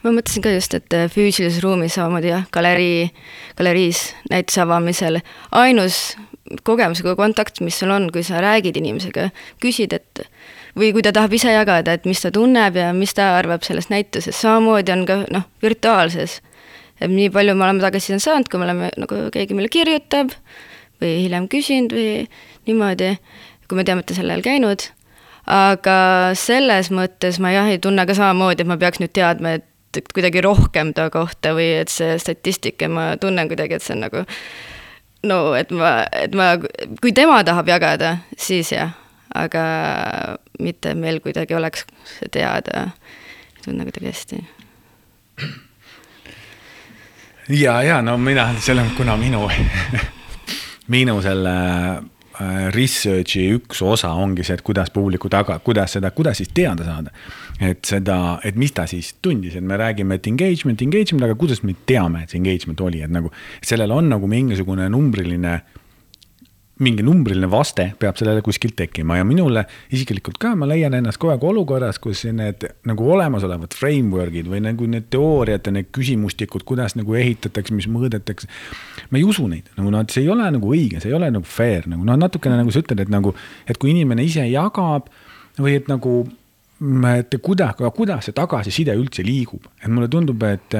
ma 0.05 0.13
mõtlesin 0.13 0.43
ka 0.45 0.53
just, 0.53 0.75
et 0.77 0.93
äh, 0.93 1.07
füüsilises 1.11 1.61
ruumis 1.63 1.97
samamoodi 1.97 2.29
jah, 2.29 2.45
galerii, 2.53 3.09
galeriis 3.57 4.11
näituse 4.29 4.61
avamisel 4.65 5.21
ainus 5.55 6.15
kogemusega 6.63 7.15
kontakt, 7.17 7.61
mis 7.65 7.79
sul 7.79 7.93
on, 7.93 8.09
kui 8.13 8.23
sa 8.23 8.41
räägid 8.43 8.77
inimesega, 8.77 9.29
küsid, 9.63 9.95
et 9.97 10.25
või 10.77 10.91
kui 10.93 11.03
ta 11.05 11.13
tahab 11.15 11.33
ise 11.33 11.53
jagada, 11.53 11.95
et 11.95 12.05
mis 12.05 12.21
ta 12.21 12.31
tunneb 12.33 12.77
ja 12.77 12.91
mis 12.93 13.15
ta 13.17 13.31
arvab 13.39 13.65
sellest 13.65 13.89
näitusest, 13.93 14.37
samamoodi 14.37 14.93
on 14.93 15.05
ka 15.09 15.21
noh, 15.33 15.47
virtuaalses. 15.63 16.41
et 17.01 17.11
nii 17.11 17.29
palju 17.29 17.55
me 17.55 17.65
oleme 17.65 17.81
tagasisidet 17.83 18.23
saanud, 18.23 18.49
kui 18.49 18.59
me 18.59 18.69
oleme 18.69 18.91
nagu 18.97 19.25
keegi 19.33 19.57
meile 19.57 19.69
kirjutab 19.69 20.35
või 21.01 21.15
hiljem 21.25 21.49
küsinud 21.51 21.91
või 21.95 22.27
niimoodi, 22.67 23.15
kui 23.67 23.79
me 23.79 23.83
teame, 23.83 24.05
et 24.05 24.11
ta 24.11 24.15
sel 24.15 24.29
ajal 24.29 24.45
käinud 24.45 24.85
aga 25.45 26.33
selles 26.37 26.89
mõttes 26.93 27.37
ma 27.41 27.53
jah 27.53 27.69
ei 27.69 27.79
tunne 27.81 28.05
ka 28.05 28.15
samamoodi, 28.17 28.63
et 28.63 28.69
ma 28.69 28.77
peaks 28.81 29.01
nüüd 29.01 29.13
teadma, 29.15 29.57
et 29.59 30.13
kuidagi 30.13 30.41
rohkem 30.43 30.91
ta 30.95 31.09
kohta 31.13 31.53
või 31.55 31.69
et 31.81 31.93
see 31.93 32.17
statistika, 32.19 32.89
ma 32.91 33.13
tunnen 33.21 33.47
kuidagi, 33.51 33.77
et 33.77 33.85
see 33.85 33.95
on 33.95 34.03
nagu 34.07 34.25
no 35.25 35.39
et 35.57 35.71
ma, 35.75 36.05
et 36.13 36.35
ma, 36.37 36.53
kui 37.01 37.13
tema 37.15 37.41
tahab 37.47 37.69
jagada, 37.69 38.17
siis 38.37 38.71
jah, 38.73 38.95
aga 39.35 39.65
mitte 40.59 40.95
meil 40.95 41.21
kuidagi 41.23 41.57
oleks 41.57 41.85
see 42.15 42.31
teada. 42.31 42.89
ei 43.55 43.65
tunne 43.65 43.87
kuidagi 43.87 44.11
hästi. 44.11 44.43
ja, 47.49 47.81
ja 47.83 48.01
no 48.01 48.17
mina, 48.17 48.51
selle, 48.59 48.85
kuna 48.97 49.17
minu 49.17 49.49
minu 50.95 51.21
selle 51.21 51.55
Äh, 52.35 52.67
research'i 52.73 53.45
üks 53.55 53.79
osa 53.85 54.09
ongi 54.19 54.43
see, 54.43 54.57
et 54.57 54.63
kuidas 54.65 54.89
publiku 54.91 55.29
taga, 55.31 55.55
kuidas 55.63 55.93
seda, 55.95 56.09
kuidas 56.11 56.41
siis 56.41 56.49
teada 56.51 56.83
saada. 56.83 57.13
Et 57.59 57.87
seda, 57.87 58.39
et 58.43 58.57
mis 58.59 58.73
ta 58.75 58.83
siis 58.89 59.13
tundis, 59.23 59.55
et 59.55 59.63
me 59.63 59.77
räägime, 59.79 60.17
et 60.17 60.27
engagement, 60.27 60.81
engagement, 60.81 61.23
aga 61.23 61.37
kuidas 61.39 61.63
me 61.63 61.75
teame, 61.87 62.25
et 62.25 62.33
see 62.33 62.41
engagement 62.41 62.81
oli, 62.83 63.01
et 63.05 63.11
nagu. 63.11 63.31
sellel 63.63 63.91
on 63.95 64.09
nagu 64.11 64.27
mingisugune 64.27 64.89
numbriline 64.91 65.61
mingi 66.83 67.03
numbriline 67.07 67.47
vaste 67.47 67.85
peab 67.99 68.17
sellele 68.19 68.41
kuskilt 68.43 68.75
tekkima 68.75 69.15
ja 69.15 69.23
minule 69.27 69.63
isiklikult 69.95 70.35
ka, 70.41 70.51
ma 70.59 70.67
leian 70.67 70.93
ennast 70.97 71.19
kogu 71.21 71.31
aeg 71.31 71.43
olukorras, 71.47 71.99
kus 72.03 72.25
need 72.35 72.65
nagu 72.87 73.07
olemasolevad 73.15 73.77
framework'id 73.79 74.49
või 74.51 74.59
nagu 74.65 74.89
need 74.91 75.07
teooriad 75.13 75.69
ja 75.69 75.75
need 75.77 75.87
küsimustikud, 75.95 76.65
kuidas 76.67 76.97
nagu 76.99 77.15
ehitatakse, 77.15 77.71
mis 77.75 77.87
mõõdetakse. 77.87 78.51
ma 79.09 79.21
ei 79.21 79.23
usu 79.23 79.47
neid, 79.47 79.71
nagu 79.77 79.93
et 80.01 80.11
see 80.11 80.25
ei 80.25 80.33
ole 80.33 80.49
nagu 80.51 80.73
õige, 80.75 80.99
see 80.99 81.13
ei 81.13 81.15
ole 81.15 81.31
nagu 81.31 81.47
fair, 81.47 81.87
nagu 81.87 82.03
noh, 82.03 82.19
natukene 82.19 82.59
nagu 82.59 82.75
sa 82.75 82.83
ütled, 82.83 83.05
et 83.05 83.13
nagu, 83.13 83.31
et 83.69 83.79
kui 83.79 83.95
inimene 83.95 84.27
ise 84.27 84.43
jagab 84.43 85.07
või 85.55 85.77
et 85.79 85.87
nagu, 85.87 86.25
et 87.15 87.37
kuidas, 87.41 87.75
kuidas 87.95 88.27
see 88.27 88.35
tagasiside 88.35 88.95
üldse 88.99 89.23
liigub, 89.25 89.67
et 89.81 89.89
mulle 89.91 90.09
tundub, 90.11 90.43
et, 90.43 90.75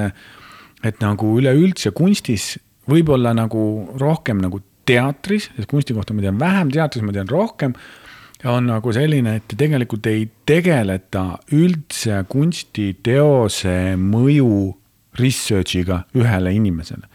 et 0.84 1.00
nagu 1.00 1.36
üleüldse 1.40 1.92
kunstis 1.96 2.56
võib-olla 2.90 3.32
nagu 3.36 3.62
rohkem 3.98 4.40
nagu 4.42 4.60
teatris, 4.86 5.50
sest 5.56 5.70
kunsti 5.70 5.96
kohta 5.96 6.14
ma 6.14 6.24
tean 6.24 6.38
vähem, 6.40 6.70
teatris 6.74 7.04
ma 7.04 7.14
tean 7.14 7.30
rohkem, 7.30 7.74
on 8.46 8.68
nagu 8.68 8.92
selline, 8.94 9.38
et 9.40 9.54
tegelikult 9.58 10.06
ei 10.10 10.26
tegeleta 10.46 11.24
üldse 11.56 12.20
kunstiteose 12.30 13.96
mõju 13.98 14.50
research'iga 15.16 16.04
ühele 16.18 16.52
inimesele. 16.54 17.08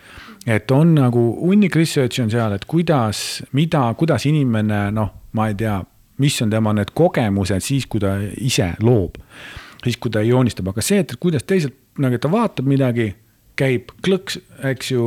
et 0.47 0.71
on 0.71 0.95
nagu 0.97 1.21
hunnik 1.37 1.75
research'i 1.77 2.23
on 2.23 2.31
seal, 2.33 2.53
et 2.57 2.65
kuidas, 2.65 3.43
mida, 3.53 3.83
kuidas 3.93 4.25
inimene 4.25 4.87
noh, 4.91 5.11
ma 5.37 5.47
ei 5.51 5.55
tea, 5.55 5.77
mis 6.21 6.37
on 6.45 6.53
tema 6.53 6.73
need 6.77 6.93
kogemused 6.97 7.65
siis, 7.65 7.87
kui 7.89 8.01
ta 8.03 8.15
ise 8.37 8.73
loob. 8.85 9.17
siis, 9.83 9.97
kui 9.97 10.13
ta 10.13 10.21
joonistab, 10.21 10.67
aga 10.69 10.85
see, 10.85 11.01
et 11.01 11.15
kuidas 11.19 11.43
teised 11.43 11.73
nagu 12.01 12.17
ta 12.21 12.29
vaatab 12.31 12.67
midagi, 12.69 13.11
käib 13.57 13.91
klõks, 14.05 14.37
eks 14.69 14.91
ju, 14.93 15.05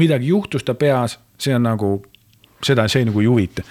midagi 0.00 0.32
juhtus 0.32 0.64
ta 0.64 0.74
peas 0.74 1.18
see 1.38 1.54
on 1.54 1.64
nagu, 1.68 1.94
seda, 2.64 2.88
see 2.90 3.06
nagu 3.06 3.22
ei 3.22 3.30
huvita 3.30 3.64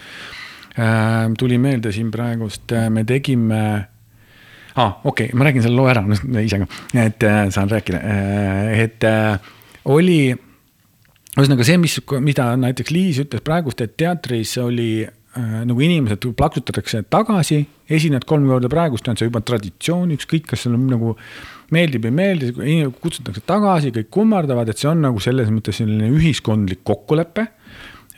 äh,. 0.77 1.27
tuli 1.37 1.57
meelde 1.57 1.91
siin 1.91 2.11
praegust, 2.11 2.71
äh, 2.71 2.89
me 2.89 3.03
tegime 3.07 3.61
ah,, 4.75 4.99
okei 5.03 5.27
okay,, 5.27 5.37
ma 5.37 5.47
räägin 5.47 5.65
selle 5.65 5.79
loo 5.79 5.89
ära 5.91 6.03
ise 6.43 6.61
ka, 6.63 6.67
et 6.93 7.23
äh, 7.27 7.39
saan 7.53 7.71
rääkida 7.71 8.01
äh,, 8.01 8.73
et 8.85 9.07
äh, 9.07 9.39
oli. 9.85 10.35
ühesõnaga 11.37 11.67
see, 11.67 11.77
mis, 11.81 11.99
mida 12.23 12.49
näiteks 12.57 12.91
Liis 12.95 13.21
ütles 13.21 13.43
praegust, 13.45 13.81
et 13.83 13.97
teatris 13.99 14.55
oli 14.61 15.05
nagu 15.37 15.83
inimesed 15.83 16.25
plaksutatakse 16.37 17.03
tagasi, 17.11 17.61
esined 17.89 18.25
kolm 18.27 18.47
korda, 18.49 18.69
praegust 18.71 19.07
on 19.07 19.19
see 19.19 19.29
juba 19.29 19.41
traditsioon, 19.45 20.11
ükskõik, 20.15 20.47
kas 20.53 20.65
on 20.69 20.79
nagu 20.89 21.13
meeldib, 21.75 22.07
ei 22.07 22.15
meeldi, 22.15 22.51
kutsutakse 23.03 23.43
tagasi, 23.47 23.93
kõik 23.95 24.09
kummardavad, 24.17 24.71
et 24.71 24.81
see 24.81 24.89
on 24.91 25.03
nagu 25.03 25.21
selles 25.23 25.51
mõttes 25.53 25.81
selline 25.81 26.09
ühiskondlik 26.15 26.83
kokkulepe 26.87 27.47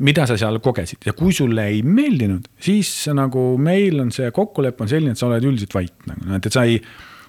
mida 0.05 0.23
sa 0.29 0.37
seal 0.39 0.59
kogesid 0.63 1.03
ja 1.09 1.13
kui 1.17 1.33
sulle 1.35 1.65
ei 1.73 1.81
meeldinud, 1.83 2.47
siis 2.63 2.89
nagu 3.15 3.51
meil 3.61 3.99
on 3.99 4.11
see 4.15 4.31
kokkulepe 4.35 4.85
on 4.85 4.91
selline, 4.91 5.15
et 5.15 5.19
sa 5.19 5.27
oled 5.27 5.47
üldiselt 5.49 5.75
vait 5.75 6.07
nagu, 6.07 6.27
noh, 6.29 6.39
et 6.39 6.51
sa 6.53 6.63
ei 6.67 6.77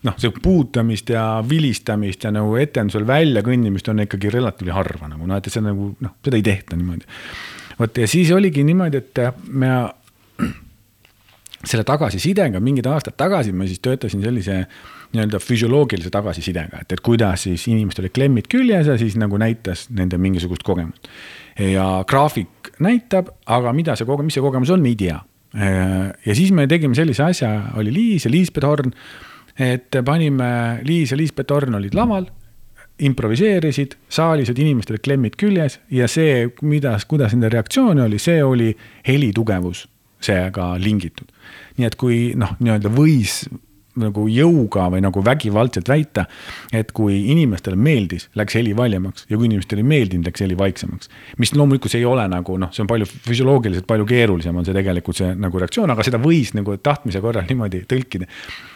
noh, 0.06 0.16
see 0.20 0.32
puutamist 0.42 1.11
ja 1.12 1.25
vilistamist 1.47 2.25
ja 2.25 2.32
nagu 2.35 2.54
etendusel 2.61 3.06
välja 3.09 3.42
kõndimist 3.47 3.90
on 3.92 4.04
ikkagi 4.06 4.32
relatiivselt 4.32 4.76
harva 4.76 5.11
nagu 5.11 5.26
noh, 5.26 5.40
et 5.40 5.50
see 5.50 5.64
nagu 5.64 5.90
noh, 5.99 6.14
seda 6.25 6.38
ei 6.38 6.47
tehta 6.47 6.78
niimoodi. 6.78 7.09
Vot 7.81 7.99
ja 7.99 8.09
siis 8.11 8.31
oligi 8.37 8.65
niimoodi, 8.67 9.01
et 9.01 9.21
me 9.49 9.73
selle 11.67 11.85
tagasisidega 11.85 12.61
mingid 12.65 12.89
aastad 12.89 13.17
tagasi 13.21 13.53
ma 13.53 13.67
siis 13.69 13.83
töötasin 13.85 14.23
sellise 14.25 14.63
nii-öelda 15.11 15.41
füsioloogilise 15.43 16.13
tagasisidega, 16.15 16.85
et, 16.85 16.95
et 16.95 17.03
kuidas 17.05 17.45
siis 17.49 17.67
inimestel 17.69 18.07
olid 18.07 18.15
klemmid 18.17 18.49
küljes 18.53 18.89
ja 18.89 18.97
siis 19.01 19.17
nagu 19.21 19.39
näitas 19.41 19.89
nende 19.93 20.19
mingisugust 20.23 20.65
kogemust. 20.65 21.11
ja 21.59 22.05
graafik 22.09 22.73
näitab, 22.81 23.33
aga 23.47 23.75
mida 23.77 23.97
see 23.99 24.09
kogemus, 24.09 24.31
mis 24.31 24.39
see 24.39 24.45
kogemus 24.45 24.73
on, 24.73 24.81
me 24.81 24.95
ei 24.95 24.97
tea. 25.01 25.19
ja 26.27 26.37
siis 26.39 26.53
me 26.57 26.69
tegime 26.71 26.95
sellise 26.97 27.27
asja, 27.27 27.51
oli 27.77 27.93
Liis 27.93 28.25
ja 28.25 28.31
Liis 28.31 28.53
Bedorn, 28.55 28.95
et 29.59 30.01
panime, 30.07 30.53
Liis 30.87 31.13
ja 31.13 31.19
Liis 31.19 31.35
Bedorn 31.37 31.75
olid 31.77 31.97
laval 31.99 32.31
improviseerisid, 33.07 33.97
saalis 34.09 34.50
olid 34.50 34.62
inimestel 34.64 35.00
klemmid 35.02 35.37
küljes 35.40 35.78
ja 35.90 36.09
see, 36.09 36.49
mida, 36.62 36.97
kuidas 37.09 37.35
nende 37.37 37.50
reaktsioon 37.52 38.02
oli, 38.07 38.19
see 38.19 38.42
oli 38.45 38.75
helitugevus 39.09 39.87
seega 40.21 40.75
lingitud. 40.78 41.28
nii 41.78 41.87
et 41.88 41.97
kui 41.97 42.21
noh, 42.37 42.52
nii-öelda 42.61 42.92
võis 42.92 43.42
nagu 44.00 44.26
jõuga 44.30 44.88
või 44.92 45.02
nagu 45.04 45.23
vägivaldselt 45.25 45.88
väita, 45.90 46.26
et 46.73 46.92
kui 46.97 47.19
inimestele 47.33 47.76
meeldis, 47.76 48.28
läks 48.38 48.57
heli 48.59 48.75
valjemaks 48.76 49.26
ja 49.30 49.38
kui 49.38 49.49
inimestele 49.50 49.85
ei 49.85 49.90
meeldinud, 49.92 50.28
läks 50.28 50.45
heli 50.45 50.57
vaiksemaks. 50.59 51.11
mis 51.38 51.54
loomulikult 51.54 51.92
see 51.92 52.02
ei 52.02 52.09
ole 52.09 52.26
nagu 52.30 52.57
noh, 52.61 52.73
see 52.75 52.85
on 52.85 52.90
palju 52.90 53.09
füsioloogiliselt 53.11 53.87
palju 53.88 54.07
keerulisem 54.09 54.57
on 54.57 54.66
see 54.66 54.76
tegelikult 54.76 55.21
see 55.21 55.35
nagu 55.35 55.62
reaktsioon, 55.62 55.90
aga 55.95 56.07
seda 56.07 56.21
võis 56.23 56.54
nagu 56.57 56.76
tahtmise 56.76 57.23
korral 57.25 57.47
niimoodi 57.50 57.85
tõlkida. 57.90 58.28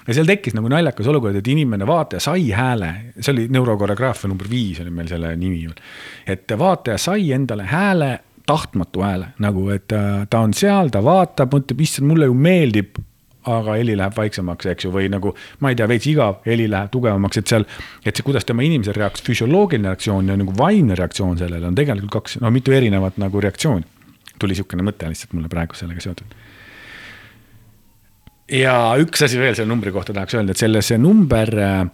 ja 0.07 0.19
seal 0.19 0.29
tekkis 0.29 0.57
nagu 0.57 0.71
naljakas 0.73 1.09
olukord, 1.13 1.39
et 1.41 1.49
inimene, 1.55 1.87
vaataja 1.89 2.23
sai 2.25 2.51
hääle, 2.55 2.93
see 3.19 3.33
oli 3.35 3.49
neurokoreograafia 3.55 4.31
number 4.31 4.51
viis 4.51 4.81
oli 4.85 4.93
meil 4.95 5.09
selle 5.11 5.35
nimi 5.37 5.65
veel. 5.65 5.83
et 6.27 6.59
vaataja 6.59 6.99
sai 6.99 7.33
endale 7.33 7.67
hääle 7.71 8.13
tahtmatu 8.47 9.03
hääle 9.03 9.33
nagu, 9.41 9.69
et 9.73 9.87
ta, 9.89 10.27
ta 10.31 10.45
on 10.45 10.55
seal, 10.57 10.91
ta 10.93 11.01
vaatab, 11.05 11.55
mõtleb, 11.57 11.81
issand, 11.85 12.09
mulle 12.11 12.29
ju 12.29 12.37
meeldib 12.37 13.01
aga 13.51 13.77
heli 13.79 13.97
läheb 13.99 14.17
vaiksemaks, 14.17 14.69
eks 14.73 14.87
ju, 14.87 14.93
või 14.95 15.09
nagu 15.13 15.35
ma 15.65 15.73
ei 15.73 15.79
tea, 15.79 15.89
veits 15.91 16.09
igav, 16.11 16.39
heli 16.47 16.69
läheb 16.71 16.93
tugevamaks, 16.95 17.41
et 17.41 17.51
seal. 17.53 17.67
et 18.05 18.15
see, 18.15 18.27
kuidas 18.27 18.47
tema 18.49 18.65
inimese 18.67 18.95
reaks-, 18.97 19.25
füsioloogiline 19.27 19.91
reaktsioon 19.91 20.31
ja 20.33 20.37
nagu 20.41 20.55
vaimne 20.59 20.97
reaktsioon 20.99 21.39
sellele 21.39 21.69
on 21.69 21.75
tegelikult 21.79 22.13
kaks, 22.19 22.39
no 22.45 22.51
mitu 22.55 22.73
erinevat 22.73 23.19
nagu 23.23 23.41
reaktsiooni. 23.41 23.85
tuli 24.39 24.55
sihukene 24.55 24.83
mõte 24.83 25.09
lihtsalt 25.09 25.37
mulle 25.37 25.49
praegu 25.49 25.77
sellega 25.79 26.01
seotud. 26.01 26.35
ja 28.53 28.79
üks 29.01 29.25
asi 29.25 29.39
veel 29.39 29.55
selle 29.55 29.69
numbri 29.69 29.93
kohta 29.93 30.13
tahaks 30.13 30.35
öelda, 30.35 30.53
et 30.53 30.65
selle, 30.65 30.83
see 30.83 30.99
number 30.99 31.55
äh, 31.59 31.85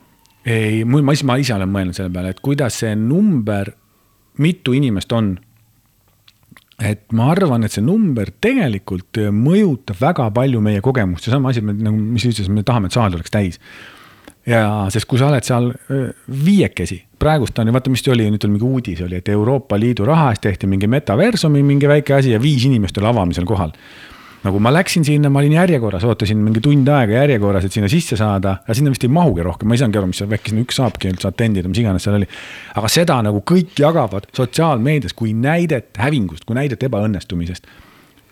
ei, 0.45 0.85
ma, 0.85 1.02
ma 1.25 1.37
ise 1.40 1.54
olen 1.54 1.71
mõelnud 1.71 1.97
selle 1.97 2.12
peale, 2.12 2.35
et 2.35 2.40
kuidas 2.45 2.80
see 2.83 2.95
number, 2.97 3.73
mitu 4.40 4.75
inimest 4.76 5.12
on 5.12 5.35
et 6.80 7.02
ma 7.16 7.30
arvan, 7.34 7.64
et 7.64 7.75
see 7.75 7.84
number 7.84 8.32
tegelikult 8.42 9.20
mõjutab 9.34 10.00
väga 10.00 10.28
palju 10.34 10.62
meie 10.64 10.82
kogemust, 10.84 11.26
seesama 11.26 11.52
asi, 11.52 11.62
nagu, 11.64 11.96
mis 11.96 12.25
sa 12.25 12.32
ütlesid, 12.32 12.52
me 12.54 12.64
tahame, 12.66 12.90
et 12.90 12.96
saal 12.96 13.16
oleks 13.16 13.32
täis. 13.32 13.60
ja 14.49 14.88
sest 14.90 15.06
kui 15.06 15.20
sa 15.20 15.28
oled 15.28 15.44
seal 15.44 15.68
viiekesi, 16.46 17.02
praegust 17.20 17.58
on 17.60 17.68
ju, 17.68 17.75
vaata, 17.76 17.92
mis 17.92 18.06
oli, 18.08 18.30
nüüd 18.32 18.46
oli 18.46 18.54
mingi 18.54 18.66
uudis 18.66 19.02
oli, 19.04 19.20
et 19.20 19.28
Euroopa 19.28 19.76
Liidu 19.78 20.06
raha 20.08 20.30
eest 20.32 20.46
tehti 20.46 20.66
mingi 20.70 20.88
metaversumi 20.88 21.62
mingi 21.62 21.88
väike 21.88 22.16
asi 22.16 22.32
ja 22.32 22.40
viis 22.40 22.64
inimest 22.64 22.99
oli 22.99 23.10
avamisel 23.12 23.44
kohal 23.49 23.76
nagu 24.44 24.61
ma 24.62 24.73
läksin 24.73 25.04
sinna, 25.04 25.28
ma 25.32 25.42
olin 25.42 25.56
järjekorras, 25.59 26.04
ootasin 26.09 26.40
mingi 26.40 26.62
tund 26.64 26.88
aega 26.88 27.18
järjekorras, 27.18 27.66
et 27.66 27.76
sinna 27.76 27.90
sisse 27.92 28.16
saada, 28.16 28.57
aga 28.64 28.76
sinna 28.76 28.92
vist 28.94 29.05
ei 29.05 29.12
mahugi 29.12 29.44
rohkem, 29.44 29.68
ma 29.68 29.76
ei 29.76 29.83
saanudki 29.83 30.00
aru, 30.00 30.09
mis 30.12 30.22
seal, 30.22 30.33
äkki 30.37 30.55
sinna 30.55 30.64
üks 30.64 30.81
saabki 30.81 31.12
üldse 31.12 31.29
atendida, 31.29 31.68
mis 31.68 31.83
iganes 31.83 32.07
seal 32.07 32.16
oli. 32.16 32.29
aga 32.81 32.90
seda 32.92 33.18
nagu 33.26 33.44
kõik 33.50 33.76
jagavad 33.81 34.31
sotsiaalmeedias 34.37 35.16
kui 35.18 35.35
näidet 35.37 36.00
hävingust, 36.00 36.46
kui 36.48 36.57
näidet 36.57 36.88
ebaõnnestumisest. 36.88 37.68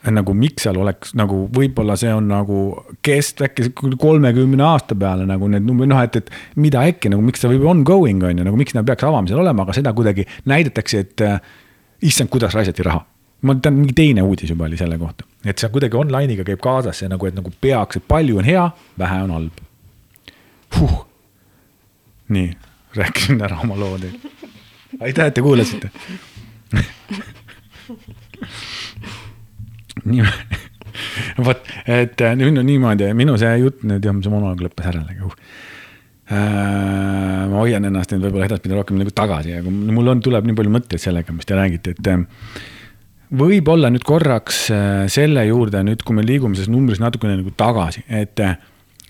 Nagu 0.09 0.33
miks 0.33 0.63
seal 0.65 0.79
oleks 0.79 1.11
nagu 1.19 1.43
võib-olla 1.53 1.97
see 1.99 2.13
on 2.15 2.29
nagu 2.31 2.59
kest 3.05 3.43
äkki 3.45 3.73
kolmekümne 3.99 4.63
aasta 4.65 4.97
peale 4.97 5.27
nagu 5.29 5.49
need 5.51 5.67
numbrid, 5.67 5.91
noh, 5.91 6.01
et, 6.07 6.17
et 6.23 6.31
mida 6.57 6.87
äkki 6.89 7.11
nagu, 7.13 7.25
miks 7.27 7.43
see 7.43 7.51
võib 7.51 7.67
ongoing 7.69 8.23
on 8.25 8.39
ju, 8.39 8.47
nagu 8.47 8.57
miks 8.57 8.79
nad 8.79 8.87
peaks 8.89 9.05
avamisel 9.05 9.43
olema, 9.43 9.67
aga 9.67 9.75
seda 9.77 9.93
kuidagi 9.99 10.25
näidatakse, 10.49 11.03
et 11.03 11.27
äh, 11.27 11.43
issand, 12.09 12.31
kuidas 12.33 12.55
raisati 12.57 12.87
raha. 12.87 13.03
Ma 13.43 13.59
tean, 13.59 13.83
mingi 13.83 13.95
teine 13.99 14.25
uudis 14.25 14.55
juba 14.55 14.71
oli 14.71 14.79
selle 14.79 14.97
kohta, 15.03 15.27
et 15.45 15.59
see 15.59 15.71
kuidagi 15.75 15.99
online'iga 15.99 16.47
käib 16.47 16.61
kaasas 16.63 17.03
see 17.03 17.11
nagu, 17.11 17.27
et 17.29 17.37
nagu 17.37 17.53
peaks, 17.61 18.01
et 18.01 18.09
palju 18.09 18.39
on 18.41 18.49
hea, 18.49 18.65
vähe 18.99 19.21
on 19.27 19.35
halb. 19.37 19.61
Huh.. 20.79 20.97
nii, 22.29 22.51
rääkisin 22.99 23.43
ära 23.45 23.61
oma 23.65 23.79
loo 23.79 23.99
teile. 23.99 24.19
aitäh, 25.01 25.27
et 25.27 25.35
te 25.35 25.45
kuulasite. 25.45 25.91
Nii, 30.09 30.25
vot, 31.45 31.67
et 31.91 32.21
nüüd 32.39 32.61
on 32.61 32.67
niimoodi, 32.67 33.09
minu 33.17 33.35
see 33.41 33.51
jutt 33.63 33.83
nüüd 33.89 34.05
jah, 34.05 34.17
see 34.25 34.33
monoloog 34.33 34.63
lõppes 34.67 34.89
ära 34.91 35.03
uh. 35.05 35.35
Ma 36.29 37.57
hoian 37.63 37.89
ennast 37.89 38.13
nüüd 38.13 38.27
võib-olla 38.27 38.49
edaspidi 38.51 38.77
rohkem 38.77 38.99
nagu 39.01 39.13
tagasi, 39.17 39.55
aga 39.61 39.73
mul 39.73 40.13
on, 40.13 40.21
tuleb 40.25 40.45
nii 40.49 40.57
palju 40.59 40.73
mõtteid 40.75 41.01
sellega, 41.01 41.33
mis 41.33 41.49
te 41.49 41.57
räägite, 41.57 41.95
et 41.97 42.03
võib-olla 43.35 43.91
nüüd 43.93 44.05
korraks 44.09 44.65
äh, 44.73 45.05
selle 45.13 45.45
juurde 45.49 45.83
nüüd, 45.87 46.03
kui 46.07 46.17
me 46.17 46.25
liigume 46.25 46.57
selles 46.57 46.73
numbris 46.73 47.01
natukene 47.03 47.37
nagu 47.41 47.53
tagasi, 47.57 48.05
et, 48.09 48.41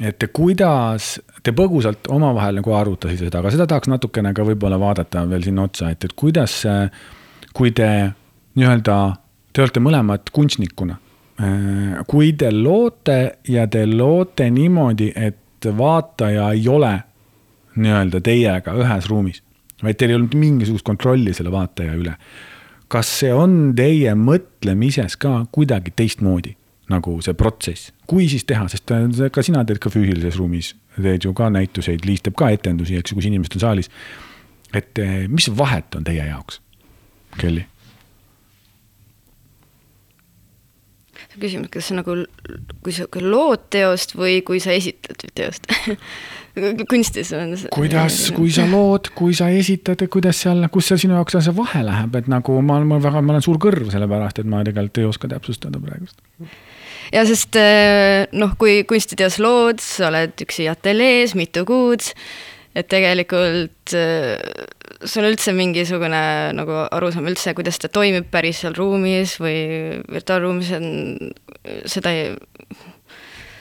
et 0.00 0.28
kuidas 0.34 1.16
te 1.44 1.54
põgusalt 1.56 2.10
omavahel 2.12 2.58
nagu 2.58 2.74
arutasite 2.74 3.28
seda, 3.28 3.42
aga 3.42 3.52
seda 3.54 3.68
tahaks 3.70 3.90
natukene 3.92 4.34
ka 4.34 4.46
võib-olla 4.46 4.80
vaadata 4.80 5.24
veel 5.30 5.46
sinna 5.46 5.68
otsa, 5.68 5.92
et, 5.94 6.08
et 6.08 6.16
kuidas, 6.18 6.60
kui 7.54 7.74
te 7.76 7.90
nii-öelda, 8.58 8.96
te 9.54 9.62
olete 9.62 9.82
mõlemad 9.82 10.32
kunstnikuna. 10.34 10.98
Äh, 11.38 11.98
kui 12.10 12.32
te 12.38 12.50
loote 12.54 13.20
ja 13.46 13.68
te 13.70 13.86
loote 13.86 14.50
niimoodi, 14.50 15.12
et 15.14 15.70
vaataja 15.78 16.50
ei 16.54 16.66
ole 16.70 16.94
nii-öelda 17.78 18.20
teiega 18.24 18.74
ühes 18.74 19.06
ruumis, 19.10 19.42
vaid 19.82 19.98
teil 19.98 20.10
ei 20.10 20.18
olnud 20.18 20.34
mingisugust 20.34 20.86
kontrolli 20.86 21.30
selle 21.34 21.52
vaataja 21.54 21.94
üle 21.94 22.16
kas 22.92 23.10
see 23.20 23.32
on 23.34 23.74
teie 23.76 24.14
mõtlemises 24.16 25.16
ka 25.20 25.42
kuidagi 25.52 25.92
teistmoodi, 25.96 26.54
nagu 26.88 27.18
see 27.24 27.36
protsess, 27.36 27.92
kui 28.08 28.28
siis 28.32 28.46
teha, 28.48 28.68
sest 28.72 28.92
ka 29.32 29.44
sina 29.44 29.64
teed 29.68 29.80
ka 29.82 29.92
füüsilises 29.92 30.38
ruumis, 30.40 30.74
teed 30.96 31.28
ju 31.28 31.34
ka 31.36 31.50
näituseid, 31.52 32.06
Liis 32.08 32.24
teeb 32.24 32.38
ka 32.38 32.50
etendusi, 32.54 32.96
eks 32.98 33.12
ju, 33.12 33.20
kus 33.20 33.28
inimesed 33.28 33.58
on 33.58 33.66
saalis. 33.66 33.90
et 34.74 34.98
äh, 34.98 35.28
mis 35.28 35.48
vahet 35.48 35.94
on 35.96 36.04
teie 36.04 36.24
jaoks, 36.24 36.60
Kelly? 37.40 37.66
küsimus, 41.38 41.70
kas 41.70 41.88
sa 41.88 41.94
nagu, 41.98 42.16
kui 42.82 42.94
sa 42.94 43.06
lood 43.22 43.68
teost 43.70 44.16
või 44.18 44.40
kui 44.46 44.58
sa 44.62 44.74
esitad 44.74 45.22
teost 45.38 45.68
kunstis 46.88 47.32
on 47.36 47.54
see. 47.58 47.70
kuidas, 47.74 48.18
kui 48.36 48.50
sa 48.54 48.66
lood, 48.70 49.10
kui 49.18 49.36
sa 49.36 49.50
esitad, 49.54 50.02
kuidas 50.12 50.42
seal, 50.44 50.64
kus 50.72 50.90
seal 50.90 51.00
sinu 51.04 51.18
jaoks 51.18 51.38
see 51.44 51.54
vahe 51.56 51.84
läheb, 51.86 52.18
et 52.20 52.30
nagu 52.30 52.58
ma, 52.64 52.80
ma 52.86 53.00
väga, 53.02 53.22
ma 53.24 53.36
olen 53.36 53.44
suur 53.44 53.60
kõrv, 53.62 53.90
sellepärast 53.94 54.42
et 54.42 54.50
ma 54.50 54.62
tegelikult 54.66 55.02
ei 55.02 55.08
oska 55.08 55.30
täpsustada 55.30 55.80
praegust. 55.82 56.18
ja 57.14 57.24
sest 57.28 57.58
eh, 57.60 58.26
noh, 58.36 58.54
kui 58.60 58.82
kunstiteos 58.88 59.40
lood, 59.42 59.82
sa 59.84 60.10
oled 60.12 60.46
üksi 60.46 60.68
ateljees 60.70 61.36
mitu 61.38 61.64
kuud, 61.68 62.04
et 62.78 62.88
tegelikult 62.90 63.96
eh, 63.96 64.36
sul 65.06 65.28
üldse 65.28 65.54
mingisugune 65.56 66.22
nagu 66.58 66.84
arusaam 66.86 67.28
üldse, 67.30 67.54
kuidas 67.56 67.78
ta 67.80 67.90
toimib 67.92 68.28
päris 68.32 68.62
seal 68.64 68.76
ruumis 68.78 69.36
või 69.42 69.58
virtuaalruumis 70.10 70.72
on, 70.78 70.88
seda 71.88 72.14
ei 72.14 72.32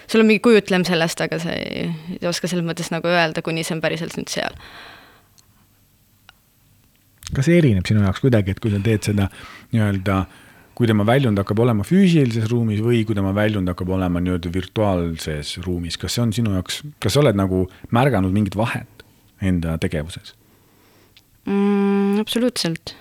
sul 0.07 0.23
on 0.23 0.29
mingi 0.29 0.43
kujutlem 0.43 0.85
sellest, 0.87 1.21
aga 1.23 1.39
sa 1.41 1.53
ei, 1.55 1.87
ei 2.17 2.29
oska 2.29 2.49
selles 2.49 2.65
mõttes 2.67 2.91
nagu 2.93 3.09
öelda, 3.11 3.43
kuni 3.45 3.65
see 3.67 3.75
on 3.77 3.83
päriselt 3.83 4.15
nüüd 4.17 4.31
seal. 4.31 4.57
kas 7.35 7.47
see 7.49 7.57
erineb 7.59 7.87
sinu 7.87 8.05
jaoks 8.05 8.23
kuidagi, 8.23 8.55
et 8.55 8.61
kui 8.63 8.71
sa 8.71 8.79
teed 8.83 9.03
seda 9.09 9.27
nii-öelda, 9.73 10.21
kui 10.77 10.87
tema 10.87 11.03
väljund 11.07 11.39
hakkab 11.41 11.59
olema 11.59 11.83
füüsilises 11.87 12.47
ruumis 12.51 12.79
või 12.83 13.01
kui 13.07 13.17
tema 13.17 13.33
väljund 13.35 13.67
hakkab 13.73 13.91
olema 13.97 14.21
nii-öelda 14.23 14.51
virtuaalses 14.53 15.57
ruumis, 15.65 15.99
kas 15.99 16.15
see 16.15 16.23
on 16.23 16.31
sinu 16.37 16.55
jaoks, 16.55 16.83
kas 17.03 17.17
sa 17.17 17.23
oled 17.23 17.39
nagu 17.39 17.65
märganud 17.91 18.31
mingit 18.35 18.55
vahet 18.55 19.03
enda 19.43 19.75
tegevuses 19.81 20.37
mm,? 21.45 22.21
absoluutselt. 22.23 22.95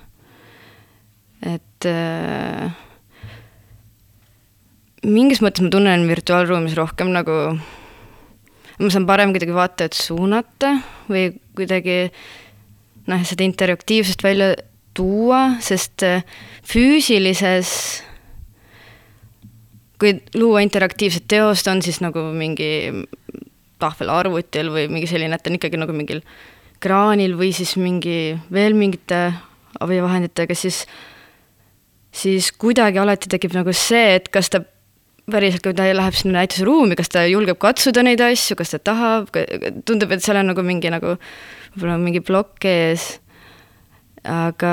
et 1.46 1.86
äh 1.86 2.85
mingis 5.06 5.42
mõttes 5.44 5.62
ma 5.64 5.70
tunnen 5.70 6.06
virtuaalruumis 6.08 6.74
rohkem 6.78 7.12
nagu, 7.14 7.36
ma 8.80 8.90
saan 8.92 9.06
parem 9.08 9.34
kuidagi 9.34 9.54
vaatajat 9.54 9.98
suunata 9.98 10.72
või 11.10 11.28
kuidagi 11.56 11.98
noh, 13.06 13.22
seda 13.26 13.46
interaktiivsust 13.46 14.24
välja 14.26 14.54
tuua, 14.96 15.56
sest 15.62 16.02
äh, 16.06 16.24
füüsilises, 16.66 17.70
kui 20.00 20.16
luua 20.36 20.64
interaktiivset 20.64 21.28
teost, 21.28 21.68
on 21.70 21.82
siis 21.84 22.02
nagu 22.04 22.26
mingi 22.36 22.68
tahvel 23.80 24.12
arvutil 24.12 24.72
või 24.72 24.86
mingi 24.92 25.08
selline, 25.08 25.36
et 25.36 25.48
on 25.48 25.58
ikkagi 25.58 25.80
nagu 25.80 25.94
mingil 25.96 26.22
kraanil 26.82 27.36
või 27.36 27.52
siis 27.56 27.76
mingi 27.80 28.36
veel 28.52 28.76
mingite 28.76 29.20
abivahenditega, 29.80 30.56
siis, 30.56 30.82
siis 32.12 32.50
kuidagi 32.56 33.00
alati 33.00 33.30
tekib 33.32 33.54
nagu 33.56 33.72
see, 33.76 34.16
et 34.16 34.32
kas 34.32 34.50
ta 34.52 34.64
päriselt, 35.30 35.62
kui 35.64 35.74
ta 35.74 35.86
läheb 35.90 36.16
sinna 36.16 36.40
näitusruumi, 36.40 36.96
kas 36.98 37.10
ta 37.12 37.24
julgeb 37.26 37.58
katsuda 37.62 38.04
neid 38.06 38.22
asju, 38.22 38.56
kas 38.58 38.74
ta 38.74 38.80
tahab, 38.92 39.30
tundub, 39.88 40.12
et 40.14 40.24
seal 40.24 40.38
on 40.40 40.52
nagu 40.52 40.64
mingi 40.66 40.92
nagu 40.92 41.16
võib-olla 41.74 41.96
mingi 42.02 42.22
plokk 42.24 42.68
ees. 42.70 43.08
Aga 44.26 44.72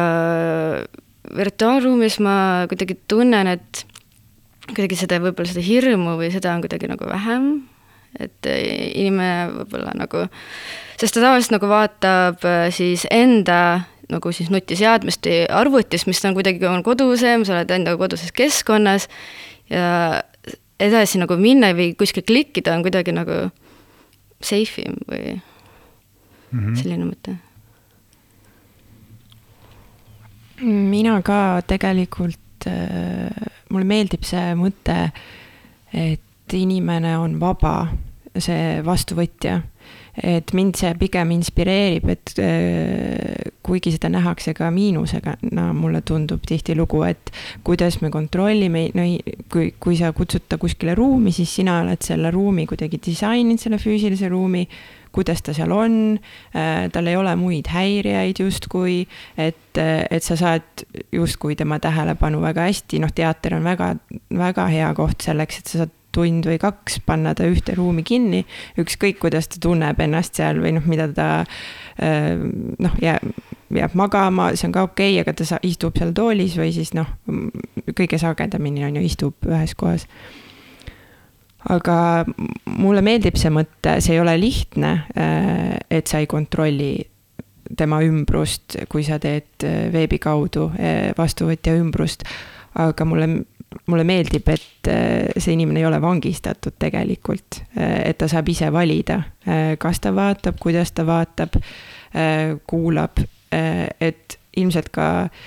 virtuaalruumis 1.38 2.20
ma 2.24 2.36
kuidagi 2.70 2.98
tunnen, 3.10 3.50
et 3.56 3.84
kuidagi 4.72 4.98
seda, 4.98 5.20
võib-olla 5.24 5.50
seda 5.50 5.64
hirmu 5.66 6.18
või 6.20 6.32
seda 6.34 6.54
on 6.56 6.64
kuidagi 6.64 6.90
nagu 6.90 7.08
vähem, 7.10 7.48
et 8.22 8.50
inimene 8.50 9.50
võib-olla 9.58 9.96
nagu, 9.98 10.28
sest 11.02 11.18
ta 11.18 11.24
tavaliselt 11.24 11.58
nagu 11.58 11.70
vaatab 11.72 12.46
äh, 12.48 12.68
siis 12.74 13.08
enda 13.12 13.88
nagu 14.12 14.34
siis 14.36 14.52
nutiseadmest 14.54 15.26
või 15.26 15.46
arvutist, 15.50 16.08
mis 16.10 16.22
on 16.28 16.36
kuidagi 16.38 16.68
on 16.70 16.84
kodusem, 16.86 17.46
sa 17.48 17.58
oled 17.58 17.72
enda 17.74 17.96
koduses 17.98 18.34
keskkonnas 18.36 19.08
ja 19.72 20.22
edasi 20.80 21.20
nagu 21.22 21.38
minna 21.38 21.74
või 21.78 21.94
kuskil 21.98 22.26
klikkida 22.28 22.76
on 22.76 22.84
kuidagi 22.86 23.16
nagu 23.16 23.50
safe 24.44 24.82
im 24.82 25.00
või 25.08 25.34
mm 25.34 26.60
-hmm. 26.60 26.76
selline 26.82 27.06
mõte 27.06 27.38
mina 30.64 31.22
ka 31.26 31.62
tegelikult, 31.68 32.68
äh, 32.68 33.30
mulle 33.72 33.88
meeldib 33.88 34.26
see 34.28 34.54
mõte, 34.60 34.98
et 35.94 36.54
inimene 36.54 37.16
on 37.20 37.38
vaba, 37.42 37.88
see 38.38 38.82
vastuvõtja. 38.86 39.62
Et 40.22 40.54
mind 40.54 40.78
see 40.78 40.94
pigem 41.00 41.32
inspireerib, 41.34 42.10
et 42.14 42.34
äh, 42.42 43.52
kuigi 43.66 43.96
seda 43.96 44.12
nähakse 44.14 44.54
ka 44.58 44.70
miinusega, 44.74 45.38
no 45.56 45.70
mulle 45.78 46.04
tundub 46.06 46.44
tihtilugu, 46.48 47.04
et 47.08 47.32
kuidas 47.66 48.00
me 48.04 48.12
kontrollime, 48.14 48.88
no 48.98 49.08
kui, 49.52 49.72
kui 49.82 49.98
sa 49.98 50.12
kutsud 50.16 50.46
ta 50.50 50.60
kuskile 50.62 50.94
ruumi, 51.00 51.34
siis 51.34 51.56
sina 51.62 51.80
oled 51.82 52.04
selle 52.06 52.34
ruumi 52.34 52.68
kuidagi 52.70 53.02
disaininud, 53.02 53.62
selle 53.62 53.82
füüsilise 53.82 54.30
ruumi 54.32 54.68
kuidas 55.14 55.44
ta 55.46 55.54
seal 55.54 55.72
on, 55.72 55.98
äh, 56.58 56.90
tal 56.94 57.08
ei 57.08 57.18
ole 57.18 57.36
muid 57.38 57.70
häirijaid 57.70 58.40
justkui, 58.42 59.04
et, 59.38 59.78
et 59.78 60.26
sa 60.26 60.38
saad 60.38 60.86
justkui 61.14 61.58
tema 61.58 61.78
tähelepanu 61.82 62.42
väga 62.42 62.66
hästi, 62.66 63.02
noh, 63.04 63.14
teater 63.14 63.60
on 63.60 63.68
väga, 63.68 63.94
väga 64.34 64.70
hea 64.74 64.90
koht 64.98 65.26
selleks, 65.26 65.62
et 65.62 65.70
sa 65.70 65.84
saad 65.84 65.94
tund 66.14 66.48
või 66.50 66.60
kaks 66.62 67.00
panna 67.08 67.34
ta 67.38 67.48
ühte 67.50 67.76
ruumi 67.78 68.06
kinni, 68.08 68.44
ükskõik, 68.82 69.20
kuidas 69.24 69.50
ta 69.52 69.62
tunneb 69.64 70.00
ennast 70.04 70.38
seal 70.40 70.62
või 70.64 70.76
noh, 70.78 70.86
mida 70.90 71.10
ta 71.14 71.30
äh, 71.44 72.38
noh, 72.38 72.96
jääb, 73.02 73.34
jääb 73.74 73.98
magama, 73.98 74.52
see 74.58 74.70
on 74.70 74.78
ka 74.78 74.86
okei 74.90 75.18
okay,, 75.18 75.26
aga 75.26 75.36
ta 75.38 75.60
istub 75.66 75.98
seal 76.00 76.14
toolis 76.16 76.58
või 76.60 76.72
siis 76.76 76.94
noh, 76.98 77.10
kõige 77.98 78.22
sagedamini 78.22 78.86
on 78.88 79.02
ju, 79.02 79.06
istub 79.10 79.50
ühes 79.50 79.76
kohas 79.80 80.08
aga 81.72 82.26
mulle 82.76 83.04
meeldib 83.06 83.38
see 83.40 83.52
mõte, 83.54 83.98
see 84.04 84.18
ei 84.18 84.22
ole 84.24 84.36
lihtne, 84.40 84.94
äh, 85.16 85.78
et 85.90 86.12
sa 86.12 86.20
ei 86.20 86.28
kontrolli 86.30 86.96
tema 87.78 88.02
ümbrust, 88.04 88.78
kui 88.92 89.06
sa 89.08 89.20
teed 89.24 89.66
äh, 89.66 89.88
veebi 89.94 90.20
kaudu 90.22 90.70
vastuvõtja 91.18 91.78
ümbrust. 91.80 92.28
aga 92.74 93.06
mulle, 93.06 93.28
mulle 93.88 94.04
meeldib, 94.08 94.48
et 94.50 94.90
see 95.38 95.54
inimene 95.54 95.80
ei 95.82 95.86
ole 95.88 96.00
vangistatud 96.02 96.76
tegelikult, 96.80 97.62
et 97.78 98.18
ta 98.18 98.28
saab 98.32 98.50
ise 98.52 98.68
valida, 98.74 99.22
kas 99.80 100.02
ta 100.04 100.12
vaatab, 100.16 100.58
kuidas 100.62 100.92
ta 100.92 101.06
vaatab, 101.08 101.58
kuulab, 102.70 103.24
et 103.54 104.38
ilmselt 104.58 104.92
ka 104.94 105.10
äh, 105.24 105.44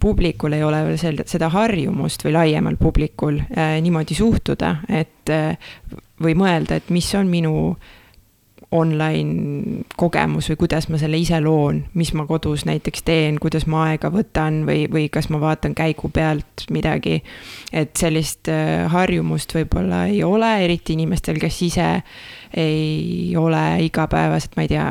publikul 0.00 0.52
ei 0.52 0.64
ole 0.64 0.82
veel 0.86 0.98
sel-, 1.00 1.24
seda 1.28 1.50
harjumust 1.52 2.24
või 2.24 2.34
laiemal 2.34 2.78
publikul 2.80 3.40
äh, 3.42 3.76
niimoodi 3.84 4.16
suhtuda, 4.16 4.76
et 4.88 5.32
äh, 5.32 5.72
või 6.20 6.36
mõelda, 6.38 6.80
et 6.80 6.90
mis 6.92 7.08
on 7.18 7.28
minu 7.30 7.54
online 8.70 9.82
kogemus 9.98 10.46
või 10.52 10.58
kuidas 10.60 10.86
ma 10.90 10.98
selle 11.00 11.18
ise 11.18 11.40
loon, 11.42 11.80
mis 11.98 12.12
ma 12.14 12.22
kodus 12.28 12.62
näiteks 12.68 13.02
teen, 13.06 13.40
kuidas 13.42 13.66
ma 13.70 13.88
aega 13.88 14.12
võtan 14.14 14.60
või, 14.68 14.84
või 14.90 15.08
kas 15.10 15.26
ma 15.32 15.40
vaatan 15.42 15.74
käigu 15.74 16.10
pealt 16.14 16.66
midagi. 16.70 17.22
et 17.72 17.96
sellist 17.98 18.48
äh, 18.48 18.86
harjumust 18.90 19.54
võib-olla 19.54 20.04
ei 20.06 20.22
ole, 20.22 20.52
eriti 20.64 20.94
inimestel, 20.94 21.38
kes 21.42 21.62
ise 21.66 21.90
ei 22.54 23.34
ole 23.38 23.84
igapäevased, 23.86 24.54
ma 24.56 24.66
ei 24.66 24.70
tea, 24.70 24.88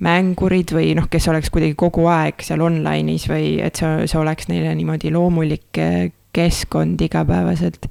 mängurid 0.00 0.72
või 0.76 0.92
noh, 0.96 1.08
kes 1.12 1.28
oleks 1.32 1.52
kuidagi 1.52 1.76
kogu 1.76 2.06
aeg 2.12 2.44
seal 2.44 2.60
online'is 2.60 3.28
või 3.32 3.60
et 3.64 3.80
see, 3.80 4.08
see 4.08 4.20
oleks 4.20 4.52
neile 4.52 4.74
niimoodi 4.76 5.12
loomulik 5.12 5.80
äh, 5.80 6.10
keskkond 6.32 7.00
igapäevaselt 7.00 7.88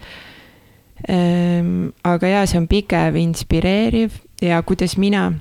ehm, 1.10 1.90
aga 2.06 2.36
jaa, 2.36 2.46
see 2.50 2.62
on 2.62 2.68
pigem 2.70 3.18
inspireeriv 3.22 4.22
ja 4.42 4.62
kuidas 4.62 4.98
mina 4.98 5.34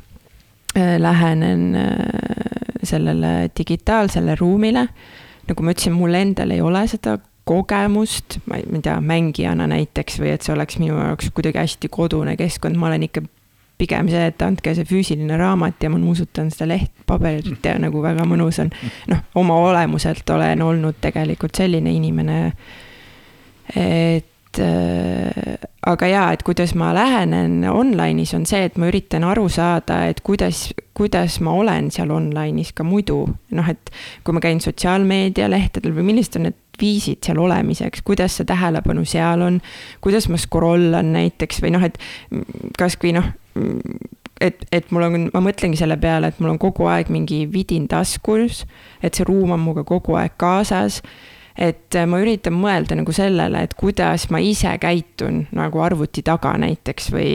äh, 0.77 0.99
lähenen 0.99 1.75
äh, 1.75 1.85
sellele 2.83 3.51
digitaalsele 3.59 4.35
ruumile. 4.35 4.89
nagu 5.49 5.63
ma 5.63 5.73
ütlesin, 5.75 5.97
mul 5.97 6.15
endal 6.15 6.53
ei 6.55 6.61
ole 6.63 6.85
seda 6.87 7.17
kogemust, 7.49 8.39
ma 8.47 8.61
ei, 8.61 8.81
tea, 8.85 9.01
mängijana 9.03 9.67
näiteks 9.67 10.21
või 10.23 10.35
et 10.37 10.45
see 10.47 10.55
oleks 10.55 10.79
minu 10.79 10.95
jaoks 10.95 11.33
kuidagi 11.35 11.59
hästi 11.59 11.89
kodune 11.91 12.37
keskkond, 12.39 12.79
ma 12.79 12.87
olen 12.87 13.09
ikka 13.09 13.25
pigem 13.81 14.11
see, 14.13 14.29
et 14.31 14.43
andke 14.45 14.75
see 14.77 14.87
füüsiline 14.87 15.39
raamat 15.41 15.83
ja 15.83 15.91
ma 15.91 15.99
nuusutan 15.99 16.53
seda 16.53 16.69
lehtpaberit 16.71 17.65
ja 17.67 17.75
nagu 17.81 18.03
väga 18.05 18.27
mõnus 18.29 18.61
on. 18.63 18.71
noh, 19.11 19.25
oma 19.41 19.57
olemuselt 19.65 20.31
olen 20.31 20.63
olnud 20.63 21.01
tegelikult 21.03 21.59
selline 21.59 21.93
inimene, 21.97 22.41
et 23.75 24.29
aga 24.59 26.09
jaa, 26.11 26.33
et 26.35 26.43
kuidas 26.43 26.75
ma 26.75 26.91
lähenen 26.95 27.63
online'is, 27.71 28.35
on 28.35 28.47
see, 28.49 28.65
et 28.67 28.79
ma 28.81 28.89
üritan 28.91 29.25
aru 29.27 29.49
saada, 29.53 30.03
et 30.11 30.21
kuidas, 30.27 30.69
kuidas 30.97 31.39
ma 31.45 31.55
olen 31.61 31.91
seal 31.95 32.11
online'is 32.11 32.73
ka 32.75 32.85
muidu. 32.85 33.23
noh, 33.51 33.69
et 33.69 33.93
kui 34.25 34.35
ma 34.35 34.43
käin 34.43 34.61
sotsiaalmeedialehtedel 34.61 35.95
või 35.95 36.11
millised 36.13 36.41
on 36.41 36.49
need 36.49 36.59
viisid 36.81 37.25
seal 37.25 37.39
olemiseks, 37.39 38.03
kuidas 38.03 38.39
see 38.39 38.49
tähelepanu 38.49 39.05
seal 39.05 39.43
on, 39.45 39.61
kuidas 40.01 40.29
ma 40.33 40.41
scroll 40.41 40.95
an 40.97 41.13
näiteks 41.13 41.61
või 41.63 41.75
noh, 41.77 41.85
et 41.85 41.99
kasvõi 42.79 43.13
noh, 43.17 43.29
et, 44.41 44.65
et 44.73 44.91
mul 44.91 45.07
on, 45.07 45.27
ma 45.35 45.43
mõtlengi 45.45 45.79
selle 45.79 45.99
peale, 46.01 46.31
et 46.31 46.41
mul 46.41 46.55
on 46.55 46.61
kogu 46.61 46.89
aeg 46.91 47.11
mingi 47.13 47.45
vidin 47.53 47.87
taskus, 47.91 48.65
et 49.03 49.15
see 49.15 49.29
ruum 49.29 49.53
on 49.55 49.61
minuga 49.61 49.85
kogu 49.89 50.17
aeg 50.21 50.39
kaasas 50.41 51.03
et 51.61 51.94
äh, 51.94 52.07
ma 52.09 52.20
üritan 52.23 52.55
mõelda 52.57 52.96
nagu 52.96 53.12
sellele, 53.14 53.64
et 53.66 53.75
kuidas 53.79 54.29
ma 54.33 54.40
ise 54.40 54.73
käitun 54.81 55.42
nagu 55.57 55.83
arvuti 55.85 56.23
taga 56.25 56.55
näiteks 56.61 57.11
või 57.12 57.35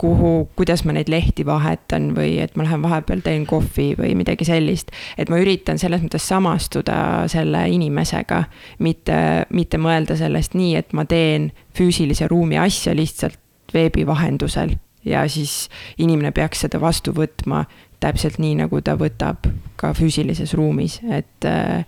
kuhu, 0.00 0.32
kuidas 0.56 0.86
ma 0.88 0.96
neid 0.96 1.12
lehti 1.12 1.44
vahetan 1.46 2.12
või 2.16 2.38
et 2.42 2.56
ma 2.56 2.64
lähen 2.64 2.84
vahepeal 2.84 3.20
teen 3.24 3.44
kohvi 3.48 3.92
või 3.98 4.14
midagi 4.16 4.48
sellist. 4.48 4.94
et 5.18 5.28
ma 5.28 5.40
üritan 5.42 5.78
selles 5.78 6.00
mõttes 6.04 6.24
samastuda 6.28 7.28
selle 7.32 7.66
inimesega, 7.74 8.44
mitte, 8.80 9.18
mitte 9.50 9.78
mõelda 9.78 10.16
sellest 10.16 10.56
nii, 10.56 10.74
et 10.80 10.96
ma 10.96 11.04
teen 11.04 11.50
füüsilise 11.76 12.30
ruumi 12.32 12.56
asja 12.58 12.96
lihtsalt 12.96 13.38
veebi 13.74 14.06
vahendusel 14.06 14.76
ja 15.04 15.26
siis 15.28 15.68
inimene 15.98 16.32
peaks 16.32 16.64
seda 16.64 16.80
vastu 16.80 17.12
võtma 17.16 17.66
täpselt 18.00 18.40
nii, 18.42 18.56
nagu 18.64 18.80
ta 18.82 18.96
võtab 18.98 19.46
ka 19.76 19.92
füüsilises 19.96 20.56
ruumis, 20.58 20.98
et 21.04 21.46
äh, 21.46 21.84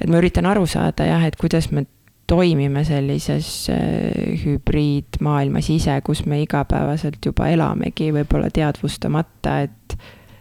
et 0.00 0.10
ma 0.10 0.20
üritan 0.20 0.48
aru 0.48 0.66
saada 0.66 1.06
jah, 1.08 1.24
et 1.26 1.36
kuidas 1.40 1.70
me 1.72 1.86
toimime 2.30 2.84
sellises 2.86 3.48
äh, 3.72 4.38
hübriidmaailmas 4.44 5.70
ise, 5.74 5.96
kus 6.06 6.22
me 6.30 6.40
igapäevaselt 6.44 7.18
juba 7.26 7.50
elamegi, 7.50 8.12
võib-olla 8.14 8.52
teadvustamata, 8.54 9.60
et 9.66 10.00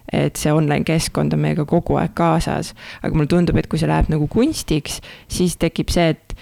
et 0.09 0.39
see 0.41 0.49
online 0.49 0.81
keskkond 0.87 1.35
on 1.35 1.41
meiega 1.43 1.67
kogu 1.69 1.99
aeg 2.01 2.15
kaasas. 2.17 2.71
aga 3.03 3.13
mulle 3.13 3.29
tundub, 3.29 3.57
et 3.61 3.67
kui 3.69 3.77
see 3.77 3.89
läheb 3.89 4.07
nagu 4.09 4.25
kunstiks, 4.27 5.03
siis 5.29 5.53
tekib 5.61 5.91
see, 5.93 6.15
et, 6.15 6.33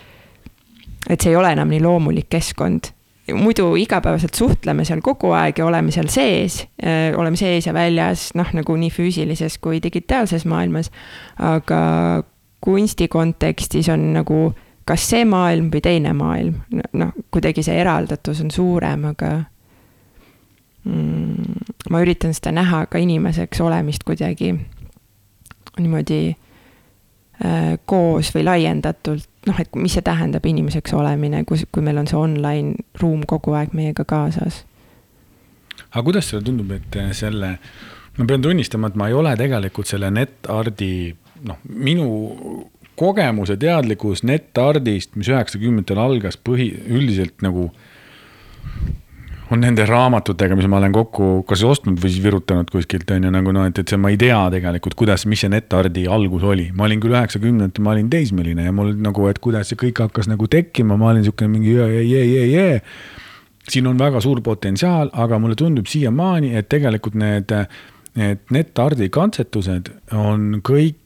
et 1.10 1.20
see 1.20 1.34
ei 1.34 1.36
ole 1.36 1.52
enam 1.52 1.68
nii 1.74 1.82
loomulik 1.84 2.30
keskkond 2.32 2.94
muidu 3.36 3.74
igapäevaselt 3.76 4.40
suhtleme 4.40 4.86
seal 4.88 5.02
kogu 5.04 5.34
aeg 5.36 5.60
ja 5.60 5.66
oleme 5.68 5.92
seal 5.92 6.08
sees, 6.12 6.62
äh, 6.80 7.12
oleme 7.18 7.36
sees 7.40 7.68
ja 7.68 7.74
väljas, 7.76 8.30
noh, 8.40 8.48
nagu 8.56 8.78
nii 8.80 8.92
füüsilises 8.94 9.60
kui 9.60 9.82
digitaalses 9.84 10.46
maailmas. 10.48 10.92
aga 11.36 12.24
kunsti 12.62 13.08
kontekstis 13.08 13.90
on 13.90 14.14
nagu 14.14 14.54
kas 14.88 15.04
see 15.10 15.26
maailm 15.28 15.68
või 15.74 15.84
teine 15.84 16.14
maailm, 16.16 16.62
noh, 16.96 17.14
kuidagi 17.34 17.64
see 17.66 17.76
eraldatus 17.82 18.40
on 18.46 18.52
suurem, 18.54 19.04
aga 19.12 19.32
mm, 20.88 21.66
ma 21.92 22.02
üritan 22.04 22.36
seda 22.36 22.54
näha 22.56 22.86
ka 22.92 23.02
inimeseks 23.04 23.62
olemist 23.66 24.08
kuidagi 24.08 24.54
niimoodi 25.78 26.22
äh, 26.32 27.76
koos 27.86 28.32
või 28.36 28.48
laiendatult, 28.48 29.28
noh, 29.50 29.60
et 29.60 29.76
mis 29.76 29.98
see 29.98 30.06
tähendab 30.08 30.48
inimeseks 30.48 30.96
olemine, 30.96 31.44
kus, 31.50 31.68
kui 31.72 31.84
meil 31.84 32.00
on 32.00 32.08
see 32.10 32.20
online 32.20 32.88
ruum 33.02 33.28
kogu 33.28 33.58
aeg 33.60 33.76
meiega 33.78 34.08
kaasas. 34.08 34.64
aga 35.92 36.04
kuidas 36.08 36.32
sulle 36.32 36.48
tundub, 36.48 36.72
et 36.72 37.00
selle, 37.12 37.58
ma 38.18 38.26
pean 38.26 38.42
tunnistama, 38.42 38.88
et 38.88 38.96
ma 38.96 39.12
ei 39.12 39.20
ole 39.20 39.36
tegelikult 39.36 39.92
selle 39.92 40.12
netardi, 40.16 41.12
noh, 41.46 41.60
minu 41.70 42.08
kogemus 42.98 43.52
ja 43.54 43.58
teadlikkus 43.62 44.24
netardist, 44.26 45.14
mis 45.16 45.30
üheksakümnendatel 45.30 46.00
algas 46.02 46.40
põhi, 46.42 46.72
üldiselt 46.90 47.46
nagu 47.46 47.70
on 49.52 49.62
nende 49.64 49.86
raamatutega, 49.88 50.58
mis 50.60 50.68
ma 50.68 50.80
olen 50.82 50.96
kokku 50.96 51.28
kas 51.48 51.62
ostnud 51.64 52.00
või 52.02 52.12
siis 52.12 52.24
virutanud 52.24 52.72
kuskilt 52.72 53.12
on 53.16 53.30
ju 53.30 53.32
nagu 53.32 53.54
noh, 53.56 53.68
et, 53.70 53.80
et 53.80 53.94
see, 53.94 54.00
ma 54.02 54.12
ei 54.12 54.20
tea 54.20 54.40
tegelikult, 54.58 54.98
kuidas, 55.00 55.24
mis 55.30 55.44
see 55.44 55.52
netardi 55.54 56.04
algus 56.12 56.44
oli. 56.44 56.68
ma 56.76 56.88
olin 56.88 57.04
küll 57.04 57.16
üheksakümnendatel, 57.16 57.86
ma 57.86 57.94
olin 57.94 58.10
teismeline 58.12 58.68
ja 58.68 58.76
mul 58.76 58.92
nagu, 59.04 59.30
et 59.32 59.40
kuidas 59.44 59.72
see 59.72 59.80
kõik 59.80 60.04
hakkas 60.08 60.28
nagu 60.32 60.50
tekkima, 60.52 61.00
ma 61.00 61.14
olin 61.14 61.24
siukene 61.28 61.54
mingi 61.54 61.78
jee, 61.78 62.04
jee, 62.10 62.26
jee, 62.26 62.46
jee. 62.52 62.82
siin 63.70 63.88
on 63.88 64.00
väga 64.00 64.20
suur 64.24 64.42
potentsiaal, 64.44 65.14
aga 65.14 65.40
mulle 65.40 65.56
tundub 65.60 65.88
siiamaani, 65.88 66.54
et 66.60 66.68
tegelikult 66.72 67.16
need, 67.20 67.54
need 68.20 68.44
netardi 68.52 69.12
katsetused 69.14 69.94
on 70.18 70.58
kõik 70.66 71.04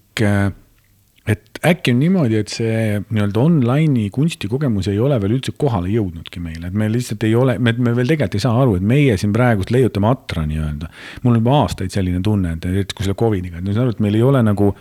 et 1.27 1.59
äkki 1.65 1.93
on 1.93 1.99
niimoodi, 2.01 2.39
et 2.41 2.49
see 2.51 3.01
nii-öelda 3.13 3.41
online'i 3.43 4.09
kunstikogemus 4.13 4.89
ei 4.89 4.97
ole 4.99 5.19
veel 5.21 5.35
üldse 5.37 5.53
kohale 5.59 5.91
jõudnudki 5.93 6.41
meile, 6.41 6.71
et 6.71 6.77
me 6.77 6.87
lihtsalt 6.89 7.23
ei 7.27 7.35
ole, 7.37 7.57
me, 7.61 7.73
me 7.77 7.93
veel 7.97 8.09
tegelikult 8.09 8.39
ei 8.39 8.43
saa 8.43 8.55
aru, 8.63 8.79
et 8.79 8.87
meie 8.87 9.17
siin 9.21 9.33
praegust 9.35 9.73
leiutame 9.73 10.09
atra 10.09 10.47
nii-öelda. 10.49 10.89
mul 11.21 11.35
on 11.35 11.39
juba 11.39 11.59
aastaid 11.59 11.93
selline 11.93 12.23
tunne, 12.25 12.55
et 12.57 12.65
eriti 12.65 12.97
kui 12.97 13.05
selle 13.05 13.19
Covidiga, 13.19 13.59
et 13.59 13.67
ma 13.67 13.75
saan 13.75 13.85
aru, 13.85 13.95
et 13.95 14.03
meil 14.07 14.17
ei 14.17 14.25
ole 14.25 14.41
nagu, 14.47 14.71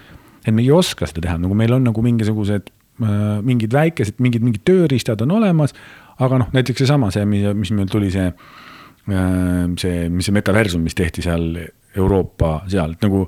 et 0.40 0.54
me 0.54 0.64
ei 0.64 0.72
oska 0.72 1.10
seda 1.10 1.26
teha, 1.26 1.36
nagu 1.44 1.58
meil 1.60 1.76
on 1.76 1.84
nagu 1.90 2.06
mingisugused 2.08 2.72
äh, 2.72 3.20
mingid 3.44 3.76
väikesed, 3.76 4.16
mingid, 4.24 4.46
mingid 4.46 4.64
tööriistad 4.64 5.20
on 5.26 5.36
olemas. 5.36 5.76
aga 6.20 6.40
noh, 6.40 6.50
näiteks 6.56 6.82
seesama, 6.82 7.12
see, 7.12 7.24
mis, 7.28 7.46
mis 7.56 7.70
meil 7.76 7.92
tuli 7.92 8.10
see 8.12 8.26
äh,, 8.28 9.68
see, 9.80 10.08
mis 10.08 10.28
see 10.28 10.36
metaversum, 10.36 10.82
mis 10.84 10.96
tehti 10.96 11.24
seal 11.24 11.52
Euroopa 11.96 12.62
seal, 12.70 12.96
et 12.96 13.04
nagu 13.04 13.26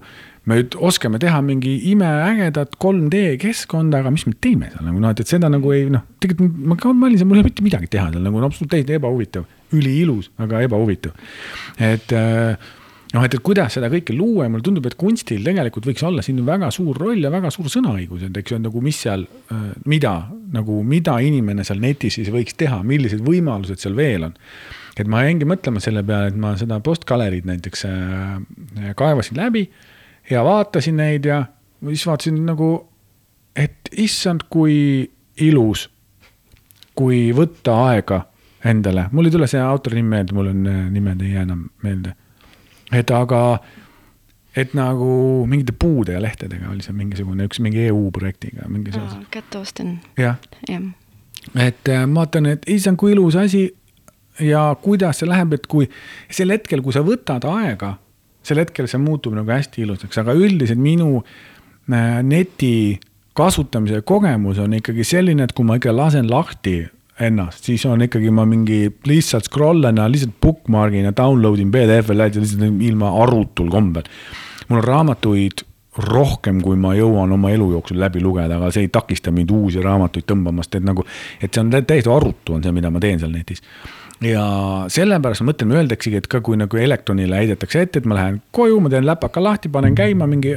me 0.49 0.59
nüüd 0.59 0.75
oskame 0.83 1.21
teha 1.23 1.39
mingi 1.45 1.77
imeägedat 1.93 2.75
3D 2.83 3.37
keskkonda, 3.43 4.03
aga 4.03 4.11
mis 4.15 4.27
me 4.27 4.35
teeme 4.43 4.73
seal 4.73 4.87
nagu 4.89 5.03
noh, 5.03 5.15
et, 5.15 5.23
et 5.23 5.33
seda 5.37 5.51
nagu 5.53 5.73
ei 5.75 5.87
noh, 5.93 6.05
tegelikult 6.23 6.61
ma 6.73 6.79
ka 6.81 6.91
mõtlesin, 6.91 7.29
mul 7.31 7.39
ei 7.39 7.45
ole 7.45 7.51
mitte 7.53 7.67
midagi 7.67 7.91
teha 7.93 8.09
seal 8.11 8.25
nagu 8.25 8.43
no, 8.43 8.51
absoluutselt 8.51 8.91
ebahuvitav, 8.99 9.47
üliilus, 9.79 10.33
aga 10.43 10.65
ebahuvitav. 10.67 11.15
et 11.79 12.15
äh, 12.19 12.73
noh, 13.15 13.23
et, 13.23 13.37
et 13.37 13.45
kuidas 13.45 13.79
seda 13.79 13.91
kõike 13.93 14.17
luua 14.17 14.49
ja 14.49 14.53
mulle 14.53 14.67
tundub, 14.67 14.89
et 14.91 14.99
kunstil 14.99 15.47
tegelikult 15.47 15.87
võiks 15.93 16.03
olla 16.09 16.27
siin 16.27 16.43
väga 16.47 16.73
suur 16.75 16.99
roll 16.99 17.23
ja 17.23 17.31
väga 17.31 17.55
suur 17.55 17.71
sõnaõigus, 17.71 18.27
et 18.27 18.43
eks 18.43 18.57
ju 18.57 18.61
nagu, 18.65 18.83
mis 18.83 18.99
seal, 19.07 19.29
äh, 19.55 19.65
mida 19.87 20.17
nagu, 20.57 20.81
mida 20.83 21.21
inimene 21.23 21.63
seal 21.69 21.79
netis 21.83 22.19
siis 22.19 22.35
võiks 22.35 22.59
teha, 22.59 22.83
millised 22.87 23.23
võimalused 23.23 23.79
seal 23.79 23.95
veel 23.95 24.27
on. 24.33 24.37
et 24.99 25.07
ma 25.07 25.23
jäingi 25.23 25.47
mõtlema 25.49 25.81
selle 25.81 26.03
peale, 26.03 26.35
et 26.35 26.37
ma 26.37 26.57
seda 26.59 26.83
postgaleriid 26.83 27.47
näiteks 27.47 27.87
äh, 27.87 28.95
kaevasin 28.99 29.39
läbi 29.39 29.69
ja 30.31 30.45
vaatasin 30.45 30.97
neid 30.97 31.25
ja 31.25 31.45
siis 31.89 32.07
vaatasin 32.07 32.47
nagu, 32.47 32.89
et 33.57 33.89
issand, 33.97 34.47
kui 34.51 35.11
ilus, 35.41 35.91
kui 36.95 37.31
võtta 37.37 37.77
aega 37.89 38.23
endale, 38.65 39.09
mul 39.13 39.29
ei 39.29 39.35
tule 39.35 39.49
see 39.51 39.61
autori 39.61 39.99
nimi 39.99 40.17
meelde, 40.17 40.37
mul 40.37 40.51
on 40.53 40.67
äh, 40.71 40.83
nimed 40.93 41.23
ei 41.25 41.33
jää 41.35 41.47
enam 41.47 41.65
meelde. 41.83 42.15
et 42.93 43.11
aga, 43.11 43.59
et 44.57 44.75
nagu 44.75 45.47
mingite 45.49 45.73
puude 45.73 46.13
ja 46.13 46.23
lehtedega 46.23 46.71
oli 46.71 46.85
see 46.85 46.93
mingisugune 46.93 47.47
üks 47.49 47.61
mingi 47.65 47.87
EU 47.89 48.11
projektiga 48.13 48.69
mingi 48.69 48.93
seos. 48.93 49.17
Cat 49.31 49.55
Austen. 49.57 50.01
jah 50.19 50.37
jah. 50.69 50.83
et 51.57 51.89
äh, 51.89 52.07
ma 52.07 52.23
vaatan, 52.23 52.47
et 52.47 52.69
issand, 52.69 53.01
kui 53.01 53.13
ilus 53.13 53.37
asi 53.37 53.71
ja 54.41 54.77
kuidas 54.83 55.19
see 55.21 55.29
läheb, 55.29 55.57
et 55.59 55.67
kui 55.67 55.89
sel 56.31 56.55
hetkel, 56.55 56.85
kui 56.85 56.95
sa 56.95 57.03
võtad 57.07 57.45
aega 57.49 57.97
sel 58.47 58.63
hetkel 58.63 58.89
see 58.91 59.01
muutub 59.03 59.35
nagu 59.37 59.51
hästi 59.53 59.85
ilusaks, 59.87 60.19
aga 60.23 60.35
üldiselt 60.39 60.81
minu 60.83 61.21
äh, 61.23 62.21
neti 62.27 63.01
kasutamise 63.37 64.03
kogemus 64.05 64.61
on 64.61 64.77
ikkagi 64.77 65.07
selline, 65.07 65.47
et 65.47 65.55
kui 65.57 65.67
ma 65.67 65.79
ikka 65.79 65.95
lasen 65.97 66.29
lahti 66.31 66.83
ennast, 67.23 67.65
siis 67.69 67.85
on 67.87 68.03
ikkagi 68.05 68.33
ma 68.35 68.45
mingi 68.49 68.87
lihtsalt 69.09 69.49
scroll 69.49 69.85
en 69.89 70.01
ja 70.01 70.09
lihtsalt 70.11 70.35
bookmargin 70.43 71.09
ja 71.09 71.13
download 71.17 71.61
in 71.63 71.73
PDF-e 71.73 72.17
lihtsalt 72.17 72.83
ilma 72.89 73.13
arutul 73.23 73.71
kombel. 73.71 74.09
mul 74.69 74.81
on 74.81 74.85
raamatuid 74.85 75.65
rohkem, 76.09 76.63
kui 76.65 76.77
ma 76.81 76.95
jõuan 76.97 77.33
oma 77.35 77.51
elu 77.53 77.67
jooksul 77.75 77.99
läbi 78.01 78.21
lugeda, 78.25 78.57
aga 78.57 78.71
see 78.73 78.87
ei 78.87 78.93
takista 78.93 79.33
mind 79.33 79.51
uusi 79.53 79.83
raamatuid 79.85 80.25
tõmbamast, 80.25 80.79
et 80.79 80.85
nagu, 80.85 81.05
et 81.41 81.53
see 81.53 81.61
on 81.61 81.73
täiesti 81.73 82.09
arutu, 82.11 82.55
on 82.57 82.63
see, 82.65 82.73
mida 82.73 82.91
ma 82.91 83.01
teen 83.01 83.21
seal 83.21 83.35
netis 83.35 83.61
ja 84.27 84.45
sellepärast 84.93 85.43
ma 85.43 85.51
mõtlen, 85.51 85.73
öeldaksegi, 85.77 86.21
et 86.23 86.29
ka 86.31 86.41
kui 86.45 86.59
nagu 86.61 86.79
elektronile 86.79 87.41
heidetakse 87.43 87.87
ette, 87.87 88.03
et 88.03 88.09
ma 88.09 88.19
lähen 88.19 88.41
koju, 88.55 88.79
ma 88.83 88.93
teen 88.93 89.07
läpaka 89.09 89.43
lahti, 89.43 89.71
panen 89.73 89.97
käima 89.99 90.29
mingi, 90.31 90.55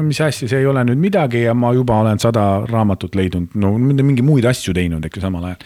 mis 0.00 0.22
asja, 0.24 0.48
see 0.48 0.62
ei 0.62 0.70
ole 0.70 0.84
nüüd 0.88 1.00
midagi 1.02 1.44
ja 1.46 1.54
ma 1.54 1.72
juba 1.76 2.00
olen 2.02 2.22
sada 2.22 2.46
raamatut 2.66 3.14
leidnud, 3.18 3.54
no 3.62 3.76
mingi 3.78 4.26
muid 4.26 4.48
asju 4.48 4.74
teinud, 4.76 5.06
eks 5.06 5.20
ju, 5.20 5.26
samal 5.28 5.52
ajal 5.52 5.62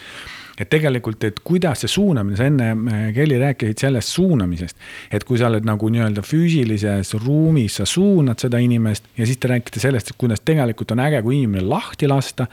et 0.61 0.69
tegelikult, 0.69 1.23
et 1.25 1.39
kuidas 1.41 1.81
see 1.81 1.89
suunamine, 1.89 2.37
sa 2.37 2.45
enne, 2.45 2.67
äh, 2.91 3.07
Kelly, 3.15 3.39
rääkisid 3.41 3.81
sellest 3.81 4.13
suunamisest. 4.13 4.77
et 5.11 5.23
kui 5.23 5.39
sa 5.39 5.47
oled 5.49 5.65
nagu 5.65 5.89
nii-öelda 5.89 6.21
füüsilises 6.21 7.15
ruumis, 7.17 7.79
sa 7.79 7.85
suunad 7.85 8.39
seda 8.39 8.59
inimest 8.61 9.07
ja 9.17 9.25
siis 9.25 9.39
te 9.41 9.49
räägite 9.49 9.81
sellest, 9.81 10.13
kuidas 10.17 10.43
tegelikult 10.45 10.91
on 10.91 11.01
äge, 11.01 11.23
kui 11.25 11.39
inimene 11.39 11.65
lahti 11.65 12.07
lasta 12.07 12.47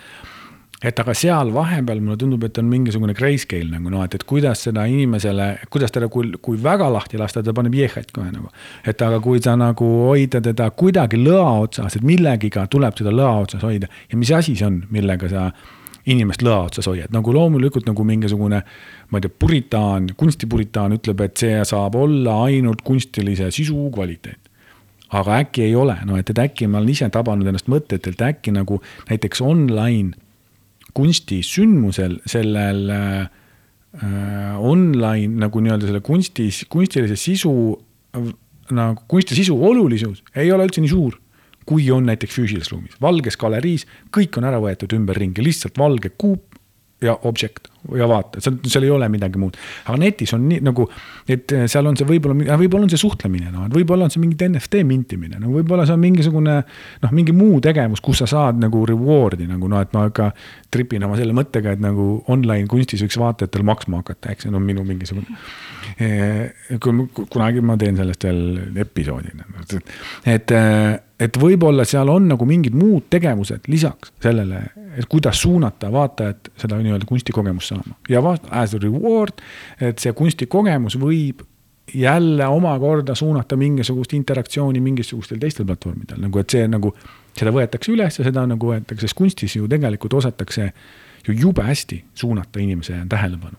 et 0.79 1.01
aga 1.03 1.14
seal 1.17 1.49
vahepeal 1.51 1.99
mulle 1.99 2.19
tundub, 2.21 2.45
et 2.47 2.59
on 2.61 2.69
mingisugune 2.71 3.14
grayscale 3.19 3.67
nagu 3.73 3.91
noh, 3.91 4.05
et, 4.07 4.14
et 4.14 4.25
kuidas 4.29 4.61
seda 4.69 4.85
inimesele, 4.87 5.49
kuidas 5.75 5.91
teda, 5.95 6.07
kui, 6.12 6.31
kui 6.43 6.61
väga 6.62 6.87
lahti 6.95 7.19
lasta, 7.19 7.43
ta 7.43 7.55
paneb 7.57 7.75
jehhet 7.75 8.12
kohe 8.14 8.31
nagu. 8.31 8.53
et 8.87 9.03
aga 9.03 9.19
kui 9.25 9.43
sa 9.43 9.57
nagu 9.59 9.88
hoida 10.07 10.41
teda 10.45 10.71
kuidagi 10.71 11.19
lõa 11.19 11.57
otsas, 11.64 11.99
et 11.99 12.07
millegiga 12.07 12.69
tuleb 12.71 12.95
teda 12.95 13.11
lõa 13.14 13.41
otsas 13.43 13.64
hoida. 13.67 13.91
Ja 14.12 14.19
mis 14.21 14.31
asi 14.31 14.55
see 14.59 14.69
on, 14.69 14.85
millega 14.95 15.31
sa 15.33 15.49
inimest 16.09 16.45
lõa 16.47 16.69
otsas 16.69 16.87
hoiad, 16.88 17.11
nagu 17.12 17.35
loomulikult 17.35 17.88
nagu 17.88 18.07
mingisugune, 18.07 18.62
ma 19.11 19.19
ei 19.19 19.27
tea, 19.27 19.35
puritaan, 19.35 20.12
kunstipuritaan 20.17 20.95
ütleb, 20.97 21.27
et 21.27 21.43
see 21.43 21.59
saab 21.69 21.99
olla 21.99 22.45
ainult 22.47 22.87
kunstilise 22.87 23.51
sisu 23.55 23.91
kvaliteet. 23.95 24.38
Aga 25.19 25.41
äkki 25.43 25.64
ei 25.64 25.75
ole, 25.77 25.97
no 26.05 26.19
et, 26.21 26.31
et 26.31 26.38
äkki 26.38 26.69
ma 26.69 26.79
olen 26.79 26.93
ise 26.93 27.09
tabanud 27.11 27.49
ennast 27.49 27.69
mõtet, 27.73 28.07
et 28.07 28.25
äkki 28.25 28.53
nagu 28.55 28.79
näiteks 29.09 29.41
online 29.43 30.28
kunstisündmusel, 30.99 32.19
sellel 32.29 32.83
äh, 32.91 33.29
online 34.59 35.39
nagu 35.47 35.63
nii-öelda 35.63 35.89
selle 35.89 36.03
kunstis, 36.05 36.65
kunstilise 36.71 37.17
sisu 37.19 37.53
nagu 38.75 39.03
kunsti 39.09 39.37
sisu 39.39 39.57
olulisus 39.65 40.23
ei 40.37 40.53
ole 40.53 40.67
üldse 40.69 40.83
nii 40.85 40.93
suur, 40.93 41.17
kui 41.69 41.87
on 41.93 42.07
näiteks 42.09 42.37
füüsilises 42.37 42.73
ruumis, 42.73 42.97
valges 43.03 43.37
galeriis, 43.41 43.87
kõik 44.15 44.39
on 44.41 44.49
ära 44.49 44.61
võetud 44.63 44.93
ümberringi, 44.97 45.45
lihtsalt 45.45 45.79
valge 45.81 46.13
kuup 46.17 46.48
ja 47.03 47.15
objekt 47.29 47.69
ja 47.95 48.09
vaata, 48.11 48.41
seal, 48.43 48.57
seal 48.67 48.85
ei 48.85 48.91
ole 48.91 49.07
midagi 49.13 49.39
muud. 49.41 49.57
aga 49.87 49.97
netis 50.01 50.33
on 50.35 50.45
nii 50.51 50.59
nagu, 50.67 50.85
et 51.31 51.55
seal 51.71 51.87
on 51.89 51.97
see 51.97 52.09
võib-olla, 52.09 52.57
võib-olla 52.59 52.89
on 52.89 52.93
see 52.93 53.01
suhtlemine, 53.01 53.53
noh, 53.55 53.69
et 53.69 53.77
võib-olla 53.77 54.09
on 54.09 54.13
see 54.13 54.23
mingi 54.23 54.49
NFT 54.49 54.83
mintimine, 54.89 55.39
no 55.41 55.53
võib-olla 55.55 55.87
see 55.87 55.95
on 55.95 56.03
mingisugune 56.03 56.57
noh, 57.05 57.15
mingi 57.15 57.35
muu 57.37 57.63
tegevus, 57.65 58.03
kus 58.05 58.25
sa 58.25 58.29
saad 58.31 58.59
nagu 58.61 58.83
reward'i 58.89 59.47
nagu 59.49 59.71
noh, 59.71 59.85
et 59.85 59.95
ma 59.97 60.09
ikka 60.11 60.31
tripin 60.75 61.07
oma 61.07 61.17
selle 61.21 61.37
mõttega, 61.39 61.77
et 61.77 61.85
nagu 61.85 62.11
online 62.35 62.67
kunstis 62.71 63.05
võiks 63.07 63.21
vaatajatel 63.23 63.67
maksma 63.71 64.03
hakata, 64.03 64.35
eks 64.35 64.49
see 64.49 64.55
on 64.55 64.65
minu 64.65 64.85
mingisugune. 64.89 65.39
kui 66.83 67.27
kunagi 67.31 67.63
ma 67.65 67.79
teen 67.81 67.97
sellest 67.97 68.27
veel 68.27 68.83
episoodi, 68.85 69.39
et, 69.63 69.79
et 70.35 70.59
võib-olla 71.40 71.85
seal 71.88 72.09
on 72.12 72.28
nagu 72.31 72.46
mingid 72.46 72.76
muud 72.78 73.09
tegevused 73.11 73.66
lisaks 73.66 74.12
sellele 74.22 74.62
et 74.98 75.07
kuidas 75.11 75.42
suunata 75.42 75.92
vaatajat 75.92 76.50
seda 76.59 76.78
nii-öelda 76.83 77.07
kunstikogemust 77.09 77.74
saama 77.74 77.98
ja 78.09 78.22
vaat-, 78.24 78.48
as 78.50 78.74
a 78.74 78.83
reward, 78.83 79.42
et 79.81 79.98
see 80.02 80.12
kunstikogemus 80.16 80.98
võib 81.00 81.44
jälle 81.94 82.46
omakorda 82.46 83.14
suunata 83.14 83.57
mingisugust 83.57 84.12
interaktsiooni 84.12 84.81
mingisugustel 84.81 85.38
teistel 85.40 85.66
platvormidel, 85.66 86.20
nagu 86.20 86.42
et 86.42 86.50
see 86.50 86.66
nagu, 86.68 86.92
seda 87.38 87.52
võetakse 87.54 87.92
üles 87.94 88.18
ja 88.20 88.26
seda 88.26 88.44
nagu 88.48 88.72
võetakse, 88.72 89.07
sest 89.07 89.16
kunstis 89.16 89.57
ju 89.57 89.68
tegelikult 89.70 90.18
osatakse 90.20 90.72
ju 91.26 91.37
jube 91.46 91.64
hästi 91.64 92.02
suunata 92.14 92.61
inimese 92.61 93.00
tähelepanu. 93.09 93.57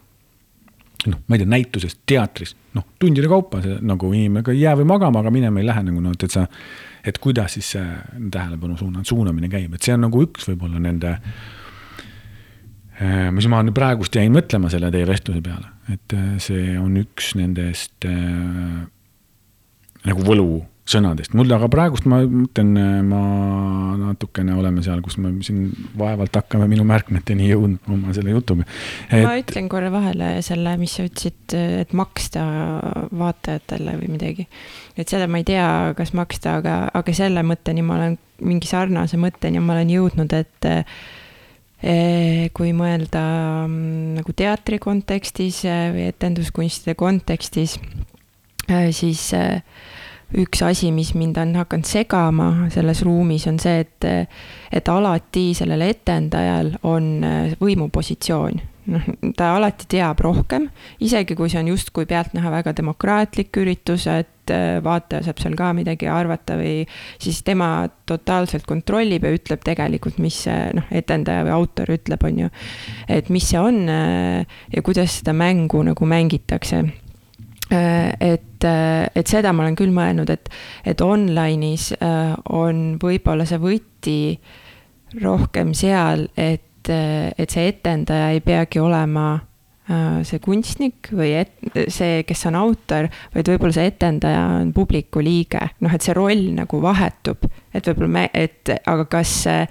Noh, 1.08 1.22
ma 1.28 1.36
ei 1.36 1.44
tea, 1.44 1.50
näituses, 1.50 1.96
teatris, 2.10 2.56
noh, 2.76 2.86
tundide 3.00 3.30
kaupa 3.32 3.62
see 3.64 3.78
nagu 3.88 4.10
inimene 4.12 4.44
ka 4.46 4.52
ei 4.56 4.64
jää 4.66 4.76
või 4.82 4.90
magama, 4.90 5.22
aga 5.24 5.32
minema 5.34 5.62
ei 5.62 5.68
lähe 5.70 5.84
nagu 5.88 6.04
noh, 6.04 6.16
et, 6.16 6.26
sa 6.34 6.46
et 7.08 7.20
kuidas 7.24 7.56
siis 7.56 7.72
see 7.76 7.86
tähelepanu 8.32 8.76
suuna, 8.80 9.06
suunamine 9.08 9.52
käib, 9.52 9.76
et 9.76 9.86
see 9.86 9.96
on 9.96 10.06
nagu 10.08 10.24
üks 10.26 10.50
võib-olla 10.52 10.82
nende. 10.84 11.16
Äh, 13.00 13.30
mis 13.32 13.48
ma 13.48 13.62
nüüd 13.64 13.78
praegust 13.78 14.16
jäin 14.20 14.34
mõtlema 14.36 14.72
selle 14.72 14.92
teie 14.92 15.08
vestluse 15.08 15.40
peale, 15.44 15.72
et 15.94 16.18
äh, 16.18 16.34
see 16.44 16.74
on 16.80 16.98
üks 17.00 17.32
nendest 17.40 18.08
äh, 18.10 18.82
nagu 20.10 20.26
võlu 20.28 20.50
sõnadest, 20.90 21.34
mul 21.38 21.52
aga 21.54 21.70
praegust 21.72 22.08
ma 22.10 22.22
mõtlen, 22.26 22.72
ma 23.08 23.22
natukene 24.00 24.56
oleme 24.58 24.84
seal, 24.86 25.02
kus 25.06 25.20
me 25.22 25.32
siin 25.46 25.70
vaevalt 26.00 26.36
hakkame 26.40 26.70
minu 26.72 26.86
märkmeteni 26.88 27.50
jõudma 27.52 27.96
oma 27.96 28.16
selle 28.16 28.34
jutuga 28.34 28.66
et.... 29.10 29.22
ma 29.26 29.36
ütlen 29.40 29.70
korra 29.72 29.92
vahele 29.94 30.32
selle, 30.46 30.76
mis 30.82 30.98
sa 30.98 31.06
ütlesid, 31.08 31.56
et 31.84 31.94
maksta 31.98 32.46
vaatajatele 33.20 33.96
või 34.02 34.12
midagi. 34.16 34.48
et 34.98 35.10
seda 35.10 35.30
ma 35.30 35.42
ei 35.42 35.48
tea, 35.48 35.70
kas 35.98 36.14
maksta, 36.18 36.60
aga, 36.62 36.82
aga 36.96 37.16
selle 37.16 37.46
mõtteni 37.46 37.86
ma 37.86 38.00
olen, 38.00 38.20
mingi 38.46 38.70
sarnase 38.70 39.20
mõtteni 39.22 39.62
ma 39.62 39.76
olen 39.78 39.94
jõudnud, 39.94 40.36
et 40.38 40.70
eh, 40.70 42.50
kui 42.56 42.74
mõelda 42.76 43.24
mm, 43.68 44.20
nagu 44.20 44.36
teatri 44.36 44.82
kontekstis 44.82 45.64
eh, 45.68 45.88
või 45.96 46.10
etenduskunstide 46.10 46.98
kontekstis, 47.00 47.78
eh, 48.68 48.90
siis 48.96 49.30
üks 50.38 50.62
asi, 50.66 50.92
mis 50.94 51.14
mind 51.18 51.38
on 51.42 51.56
hakanud 51.58 51.88
segama 51.90 52.50
selles 52.74 53.04
ruumis, 53.06 53.48
on 53.50 53.60
see, 53.62 53.86
et, 53.86 54.10
et 54.72 54.92
alati 54.92 55.50
sellel 55.58 55.88
etendajal 55.90 56.76
on 56.90 57.16
äh, 57.26 57.56
võimupositsioon. 57.62 58.62
noh, 58.90 59.06
ta 59.38 59.52
alati 59.54 59.86
teab 59.90 60.22
rohkem, 60.26 60.64
isegi 61.06 61.36
kui 61.38 61.50
see 61.52 61.60
on 61.62 61.68
justkui 61.70 62.08
pealtnäha 62.10 62.50
väga 62.50 62.74
demokraatlik 62.78 63.60
üritus, 63.62 64.08
et 64.10 64.54
äh, 64.54 64.78
vaataja 64.86 65.26
saab 65.28 65.42
seal 65.42 65.58
ka 65.58 65.72
midagi 65.78 66.10
arvata 66.10 66.58
või 66.58 66.86
siis 67.22 67.42
tema 67.46 67.90
totaalselt 68.10 68.66
kontrollib 68.70 69.26
ja 69.26 69.34
ütleb 69.34 69.66
tegelikult, 69.66 70.22
mis 70.22 70.44
see 70.46 70.72
noh, 70.78 70.90
etendaja 70.94 71.46
või 71.50 71.58
autor 71.58 71.94
ütleb, 71.98 72.26
on 72.30 72.46
ju. 72.46 72.56
et 73.10 73.30
mis 73.34 73.50
see 73.50 73.62
on 73.62 73.86
äh, 73.90 74.58
ja 74.74 74.86
kuidas 74.86 75.22
seda 75.22 75.38
mängu 75.38 75.84
nagu 75.90 76.10
mängitakse 76.10 76.86
et, 77.70 78.64
äh, 78.66 79.10
et 79.16 79.30
seda 79.30 79.54
ma 79.54 79.66
olen 79.66 79.78
küll 79.78 79.94
mõelnud, 79.94 80.30
et, 80.34 80.50
et 80.88 81.02
online'is 81.06 81.92
äh, 82.00 82.34
on 82.56 82.98
võib-olla 83.02 83.46
see 83.50 83.62
võti 83.62 84.22
rohkem 85.22 85.74
seal, 85.78 86.28
et, 86.38 86.90
et 86.90 87.50
see 87.50 87.70
etendaja 87.70 88.34
ei 88.34 88.42
peagi 88.46 88.82
olema 88.82 89.32
see 90.22 90.38
kunstnik 90.38 91.08
või 91.18 91.32
et, 91.40 91.56
see, 91.90 92.20
kes 92.30 92.44
on 92.46 92.60
autor, 92.60 93.08
vaid 93.34 93.48
võib-olla 93.50 93.74
see 93.74 93.88
etendaja 93.90 94.44
on 94.60 94.70
publiku 94.70 95.24
liige, 95.26 95.64
noh, 95.82 95.96
et 95.98 96.06
see 96.06 96.14
roll 96.14 96.52
nagu 96.54 96.82
vahetub, 96.84 97.48
et 97.74 97.90
võib-olla 97.90 98.12
me, 98.20 98.28
et 98.38 98.70
aga 98.78 99.08
kas 99.10 99.32
see 99.48 99.64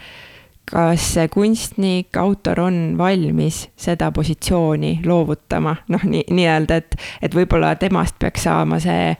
kas 0.68 1.08
see 1.14 1.28
kunstnik, 1.32 2.16
autor 2.20 2.60
on 2.60 2.78
valmis 2.98 3.64
seda 3.76 4.10
positsiooni 4.12 4.98
loovutama, 5.06 5.76
noh, 5.88 6.04
nii, 6.04 6.26
nii-öelda, 6.30 6.78
et, 6.82 6.96
et 7.22 7.34
võib-olla 7.34 7.74
temast 7.80 8.18
peaks 8.20 8.44
saama 8.48 8.80
see 8.82 9.12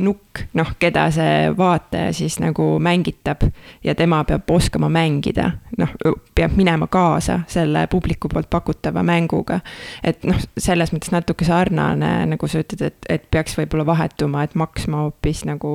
nukk, 0.00 0.42
noh, 0.56 0.70
keda 0.80 1.06
see 1.12 1.50
vaataja 1.56 2.12
siis 2.16 2.38
nagu 2.40 2.78
mängitab 2.82 3.44
ja 3.84 3.94
tema 3.94 4.22
peab 4.24 4.50
oskama 4.50 4.88
mängida, 4.92 5.50
noh, 5.78 5.92
peab 6.34 6.56
minema 6.56 6.88
kaasa 6.92 7.42
selle 7.50 7.86
publiku 7.92 8.30
poolt 8.32 8.50
pakutava 8.50 9.02
mänguga. 9.04 9.60
et 10.04 10.24
noh, 10.24 10.38
selles 10.56 10.92
mõttes 10.92 11.12
natuke 11.12 11.44
sarnane, 11.44 12.12
nagu 12.32 12.48
sa 12.48 12.62
ütled, 12.64 12.86
et, 12.88 13.10
et 13.18 13.28
peaks 13.30 13.56
võib-olla 13.58 13.86
vahetuma, 13.86 14.46
et 14.46 14.54
maksma 14.54 15.04
hoopis 15.06 15.44
nagu 15.48 15.74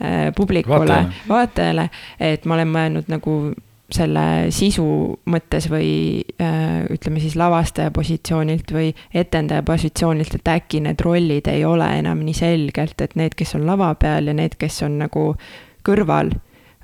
äh, 0.00 0.30
publikule, 0.36 0.78
vaatajale, 0.78 1.28
vaatajale, 1.28 1.90
et 2.20 2.48
ma 2.48 2.56
olen 2.56 2.72
mõelnud 2.72 3.12
nagu 3.12 3.36
selle 3.96 4.24
sisu 4.54 4.84
mõttes 5.30 5.68
või 5.70 6.22
äh, 6.42 6.84
ütleme 6.92 7.22
siis 7.22 7.36
lavastaja 7.38 7.92
positsioonilt 7.94 8.72
või 8.74 8.92
etendaja 9.14 9.64
positsioonilt, 9.66 10.36
et 10.38 10.52
äkki 10.54 10.82
need 10.84 11.02
rollid 11.04 11.50
ei 11.52 11.64
ole 11.68 11.88
enam 11.98 12.24
nii 12.24 12.36
selgelt, 12.36 13.00
et 13.00 13.16
need, 13.18 13.36
kes 13.38 13.56
on 13.58 13.66
lava 13.68 13.92
peal 14.00 14.30
ja 14.30 14.36
need, 14.36 14.56
kes 14.60 14.82
on 14.86 14.98
nagu 15.04 15.26
kõrval, 15.86 16.32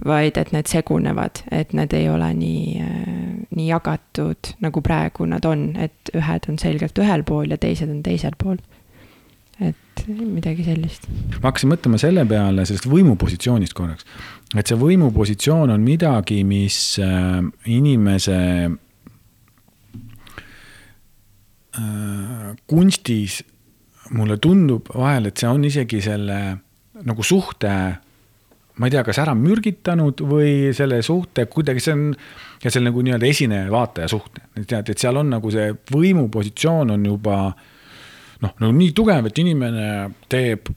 vaid 0.06 0.38
et 0.38 0.52
need 0.54 0.70
segunevad, 0.70 1.42
et 1.50 1.72
need 1.74 1.94
ei 1.98 2.08
ole 2.10 2.32
nii, 2.38 2.64
äh, 2.84 3.12
nii 3.56 3.68
jagatud, 3.68 4.54
nagu 4.64 4.82
praegu 4.84 5.26
nad 5.28 5.46
on, 5.48 5.70
et 5.76 6.12
ühed 6.14 6.50
on 6.50 6.58
selgelt 6.60 6.98
ühel 6.98 7.24
pool 7.26 7.50
ja 7.50 7.60
teised 7.60 7.90
on 7.90 8.02
teisel 8.06 8.38
pool 8.38 8.60
et 9.58 10.04
midagi 10.06 10.64
sellist. 10.66 11.08
ma 11.38 11.50
hakkasin 11.50 11.72
mõtlema 11.72 11.98
selle 12.00 12.24
peale, 12.30 12.64
sellest 12.68 12.86
võimupositsioonist 12.90 13.74
korraks. 13.76 14.06
Et 14.56 14.64
see 14.68 14.78
võimupositsioon 14.80 15.74
on 15.74 15.84
midagi, 15.84 16.40
mis 16.48 16.96
äh, 17.04 17.42
inimese 17.68 18.38
äh, 21.76 22.50
kunstis 22.70 23.42
mulle 24.16 24.38
tundub 24.40 24.88
vahel, 24.94 25.28
et 25.28 25.36
see 25.40 25.50
on 25.50 25.66
isegi 25.68 26.00
selle 26.04 26.38
nagu 27.04 27.22
suhte, 27.26 27.72
ma 28.78 28.88
ei 28.88 28.94
tea, 28.94 29.04
kas 29.06 29.20
ära 29.20 29.34
mürgitanud 29.36 30.22
või 30.26 30.72
selle 30.76 31.02
suhte 31.04 31.44
kuidagi, 31.50 31.82
see 31.82 31.94
on, 31.94 32.04
ja 32.62 32.72
selle 32.72 32.88
nagu 32.88 33.04
nii-öelda 33.04 33.28
esineja-vaataja 33.28 34.08
suhte. 34.10 34.46
tead, 34.64 34.88
et 34.88 34.98
seal 34.98 35.20
on 35.20 35.28
nagu 35.34 35.52
see 35.52 35.74
võimupositsioon 35.92 36.94
on 36.96 37.06
juba 37.06 37.38
noh, 38.42 38.52
nagu 38.54 38.72
nii 38.72 38.94
tugev, 38.96 39.28
et 39.28 39.44
inimene 39.44 39.88
teeb 40.30 40.72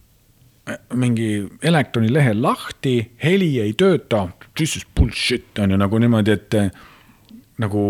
mingi 0.93 1.27
elektronilehe 1.63 2.35
lahti, 2.37 2.95
heli 3.23 3.55
ei 3.63 3.73
tööta, 3.77 4.27
this 4.55 4.77
is 4.77 4.85
bullshit 4.97 5.59
on 5.59 5.73
ju 5.73 5.79
nagu 5.79 5.99
niimoodi, 6.01 6.35
et 6.37 6.57
äh, 6.59 6.69
nagu 7.61 7.83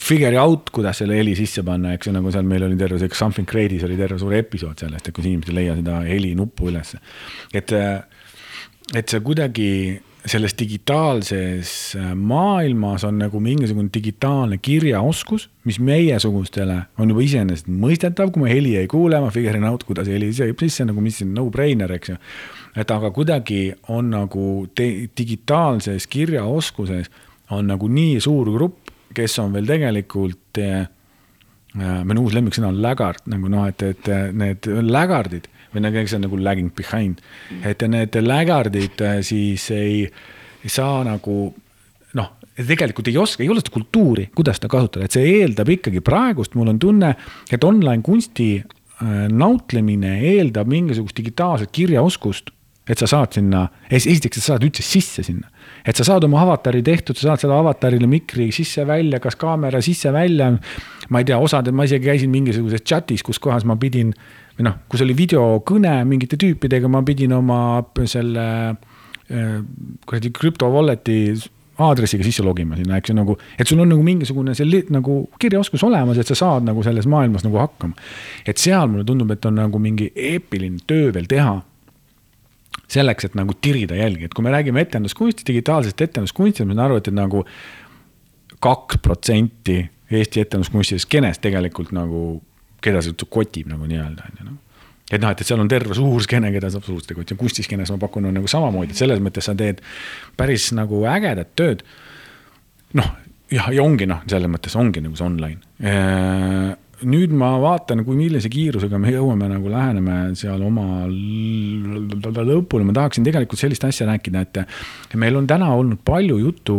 figure 0.00 0.38
out, 0.40 0.70
kuidas 0.74 1.00
selle 1.02 1.16
heli 1.18 1.34
sisse 1.38 1.64
panna, 1.66 1.94
eks 1.96 2.08
ju, 2.08 2.14
nagu 2.16 2.32
seal 2.32 2.46
meil 2.48 2.66
oli 2.68 2.78
terve 2.80 3.00
see 3.00 3.16
Something 3.16 3.48
Great'is 3.48 3.84
oli 3.86 3.96
terve 3.98 4.20
suur 4.20 4.36
episood 4.38 4.84
sellest, 4.84 5.08
et 5.08 5.16
kus 5.16 5.28
inimesed 5.28 5.52
ei 5.52 5.58
leia 5.62 5.78
seda 5.78 6.02
helinuppu 6.06 6.70
ülesse. 6.72 7.00
et, 7.52 7.72
äh, 7.72 8.02
et 8.94 9.08
see 9.08 9.24
kuidagi 9.24 9.70
selles 10.28 10.54
digitaalses 10.58 11.70
äh, 11.96 12.14
maailmas 12.14 13.04
on 13.04 13.18
nagu 13.18 13.40
mingisugune 13.40 13.90
digitaalne 13.94 14.58
kirjaoskus, 14.62 15.48
mis 15.64 15.78
meiesugustele 15.80 16.78
on 16.98 17.12
juba 17.12 17.24
iseenesestmõistetav, 17.24 18.32
kui 18.32 18.44
ma 18.44 18.50
heli 18.50 18.74
ei 18.80 18.88
kuule, 18.90 19.20
ma 19.20 19.30
figure 19.34 19.60
in 19.60 19.66
out, 19.68 19.84
kuidas 19.88 20.10
heli 20.10 20.30
jääb 20.34 20.60
sisse 20.64 20.86
nagu, 20.88 21.02
mis 21.04 21.20
on 21.24 21.34
no-brainer, 21.36 21.92
eks 21.98 22.12
ju. 22.12 22.18
et 22.78 22.90
aga 22.94 23.10
kuidagi 23.14 23.62
on 23.94 24.12
nagu 24.14 24.44
digitaalses 24.76 26.06
kirjaoskuses 26.06 27.10
on 27.56 27.68
nagu 27.72 27.88
nii 27.88 28.20
suur 28.20 28.52
grupp, 28.54 28.92
kes 29.14 29.38
on 29.42 29.52
veel 29.56 29.66
tegelikult 29.66 30.60
äh,, 30.62 30.88
äh 31.78 32.00
minu 32.04 32.26
uus 32.26 32.36
lemmiksõna 32.36 32.72
on 32.72 32.82
lägard, 32.84 33.24
nagu 33.32 33.48
noh, 33.52 33.68
et, 33.68 33.82
et 33.82 34.12
need 34.36 34.68
lägardid 34.84 35.48
või 35.72 35.84
nagu 35.84 36.04
see 36.04 36.18
on 36.18 36.26
nagu 36.26 36.40
lagging 36.40 36.72
behind. 36.74 37.22
et 37.64 37.82
need 37.88 38.18
lägardid 38.22 39.00
äh, 39.04 39.20
siis 39.26 39.70
ei, 39.74 40.04
ei 40.64 40.72
saa 40.72 41.02
nagu 41.06 41.38
noh, 42.18 42.28
tegelikult 42.56 43.08
ei 43.10 43.18
oska, 43.20 43.44
ei 43.44 43.52
ole 43.52 43.62
seda 43.62 43.74
kultuuri, 43.74 44.28
kuidas 44.34 44.58
seda 44.58 44.70
kasutada, 44.72 45.06
et 45.06 45.14
see 45.14 45.38
eeldab 45.40 45.68
ikkagi 45.76 46.02
praegust, 46.04 46.56
mul 46.58 46.72
on 46.72 46.78
tunne, 46.82 47.14
et 47.52 47.64
online 47.64 48.02
kunsti 48.06 48.50
äh, 48.58 49.26
nautlemine 49.30 50.18
eeldab 50.34 50.70
mingisugust 50.70 51.18
digitaalset 51.20 51.74
kirjaoskust 51.74 52.54
et 52.88 53.00
sa 53.00 53.08
saad 53.08 53.36
sinna, 53.36 53.66
esiteks, 53.92 54.40
sa 54.40 54.54
saad 54.54 54.64
üldse 54.66 54.84
sisse 54.84 55.24
sinna. 55.26 55.50
et 55.88 55.96
sa 55.96 56.04
saad 56.04 56.24
oma 56.24 56.40
avatari 56.42 56.80
tehtud, 56.84 57.16
sa 57.16 57.30
saad 57.30 57.44
seda 57.44 57.58
avatarile 57.60 58.08
mikri 58.08 58.48
sisse-välja, 58.52 59.20
kas 59.20 59.36
kaamera 59.40 59.80
sisse-välja. 59.84 60.50
ma 61.08 61.20
ei 61.20 61.28
tea, 61.28 61.38
osad, 61.38 61.68
ma 61.72 61.84
isegi 61.84 62.08
käisin 62.08 62.32
mingisuguses 62.32 62.84
chat'is, 62.84 63.22
kus 63.24 63.38
kohas 63.38 63.64
ma 63.68 63.76
pidin 63.76 64.14
või 64.58 64.66
noh, 64.66 64.80
kus 64.90 65.04
oli 65.04 65.14
videokõne 65.16 66.00
mingite 66.08 66.38
tüüpidega, 66.40 66.90
ma 66.90 67.04
pidin 67.06 67.36
oma 67.36 67.60
selle 68.10 68.48
äh, 68.74 69.54
kuradi 70.06 70.32
krüpto 70.34 70.70
wallet'i 70.72 71.20
aadressiga 71.78 72.26
sisse 72.26 72.42
logima 72.42 72.76
sinna, 72.78 72.98
eks 72.98 73.12
ju 73.12 73.14
nagu, 73.14 73.36
et 73.58 73.70
sul 73.70 73.78
on 73.82 73.90
nagu 73.92 74.02
mingisugune 74.02 74.54
see 74.58 74.82
nagu 74.94 75.20
kirjaoskus 75.38 75.84
olemas, 75.86 76.18
et 76.18 76.26
sa 76.26 76.34
saad 76.38 76.66
nagu 76.66 76.82
selles 76.82 77.06
maailmas 77.06 77.46
nagu 77.46 77.60
hakkama. 77.60 77.94
et 78.46 78.58
seal 78.58 78.90
mulle 78.90 79.04
tundub, 79.06 79.30
et 79.30 79.44
on 79.46 79.54
nagu 79.54 79.78
mingi 79.78 80.10
eepiline 80.14 80.82
töö 80.86 81.12
veel 81.14 81.30
teha. 81.30 81.60
selleks, 82.88 83.24
et 83.24 83.34
nagu 83.36 83.52
tirida 83.60 83.94
jälgi, 83.94 84.24
et 84.24 84.34
kui 84.34 84.42
me 84.42 84.50
räägime 84.50 84.80
etenduskunstist, 84.80 85.46
digitaalsest 85.46 86.00
etenduskunstist, 86.00 86.64
ma 86.64 86.72
saan 86.72 86.86
aru, 86.86 86.96
et, 86.96 87.08
et 87.08 87.14
nagu 87.14 87.44
kaks 88.64 88.98
protsenti 89.04 89.82
Eesti 90.08 90.40
etenduskunstidest 90.40 91.04
skeenest 91.04 91.42
tegelikult 91.44 91.92
nagu 91.92 92.40
keda 92.84 93.02
see 93.04 93.28
kotib 93.28 93.70
nagu 93.70 93.86
nii-öelda, 93.88 94.30
on 94.30 94.40
ju 94.40 94.48
noh 94.48 94.56
et 95.08 95.22
noh, 95.22 95.32
et, 95.32 95.40
et 95.40 95.48
seal 95.48 95.60
on 95.62 95.70
terve 95.70 95.96
suur 95.96 96.24
skeene, 96.24 96.50
keda 96.54 96.70
saab 96.72 96.84
absoluutselt 96.84 97.16
kotida, 97.16 97.38
kunstiskeenes 97.40 97.92
ma 97.94 98.00
pakun, 98.02 98.28
on 98.28 98.36
nagu 98.36 98.50
samamoodi, 98.50 98.92
et 98.92 99.00
selles 99.00 99.22
mõttes 99.24 99.48
sa 99.48 99.54
teed 99.56 99.80
päris 100.38 100.68
nagu 100.76 101.00
ägedat 101.08 101.54
tööd. 101.58 101.86
noh, 102.98 103.08
jah, 103.52 103.70
ja 103.72 103.84
ongi 103.84 104.08
noh, 104.08 104.20
selles 104.28 104.52
mõttes 104.52 104.76
ongi 104.78 105.02
nagu 105.04 105.16
see 105.16 105.24
online. 105.24 105.60
nüüd 107.08 107.32
ma 107.32 107.52
vaatan, 107.62 108.02
kui 108.04 108.18
millise 108.18 108.50
kiirusega 108.52 108.98
me 108.98 109.12
jõuame 109.14 109.48
nagu 109.48 109.70
läheneme 109.70 110.34
seal 110.36 110.62
oma 110.66 111.06
lõpule, 111.06 112.84
ma 112.84 112.96
tahaksin 112.96 113.24
tegelikult 113.24 113.60
sellist 113.60 113.86
asja 113.86 114.08
rääkida, 114.10 114.44
et 114.44 115.16
meil 115.16 115.38
on 115.38 115.46
täna 115.46 115.70
olnud 115.78 116.02
palju 116.04 116.40
juttu 116.42 116.78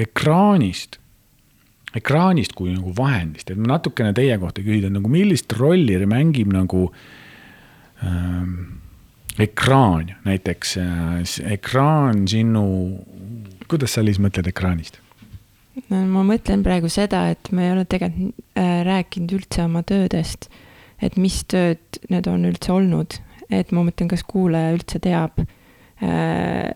ekraanist 0.00 0.98
ekraanist 1.98 2.54
kui 2.58 2.72
nagu 2.74 2.94
vahendist, 2.96 3.50
et 3.50 3.60
ma 3.60 3.74
natukene 3.76 4.14
teie 4.16 4.36
kohta 4.42 4.64
küsida, 4.64 4.90
nagu 4.92 5.10
millist 5.10 5.52
rolli 5.58 5.98
mängib 6.10 6.52
nagu 6.54 6.88
ähm, 8.02 8.80
ekraan? 9.38 10.14
Näiteks, 10.26 10.76
ekraan 11.54 12.26
sinu, 12.30 12.66
kuidas 13.70 13.96
sa, 13.96 14.04
Liis, 14.04 14.20
mõtled 14.22 14.50
ekraanist? 14.50 15.00
no 15.90 16.04
ma 16.06 16.22
mõtlen 16.26 16.62
praegu 16.62 16.90
seda, 16.92 17.26
et 17.34 17.50
me 17.50 17.66
ei 17.66 17.72
ole 17.74 17.82
tegelikult 17.90 18.44
äh, 18.58 18.82
rääkinud 18.86 19.34
üldse 19.40 19.64
oma 19.64 19.82
töödest, 19.86 20.46
et 21.02 21.18
mis 21.18 21.40
tööd 21.50 21.98
need 22.12 22.28
on 22.30 22.46
üldse 22.46 22.70
olnud, 22.74 23.18
et 23.50 23.74
ma 23.74 23.82
mõtlen, 23.82 24.10
kas 24.12 24.22
kuulaja 24.28 24.74
üldse 24.76 25.00
teab 25.02 25.42
äh,, 25.42 26.70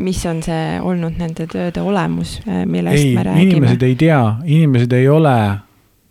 mis 0.00 0.22
on 0.26 0.42
see 0.42 0.78
olnud 0.80 1.18
nende 1.20 1.46
tööde 1.50 1.82
olemus, 1.84 2.38
äh, 2.46 2.64
millest 2.66 3.04
ei, 3.04 3.14
me 3.14 3.26
räägime. 3.26 3.50
inimesed 3.50 3.82
ei 3.86 3.98
tea, 4.00 4.22
inimesed 4.44 4.92
ei 4.96 5.08
ole 5.08 5.36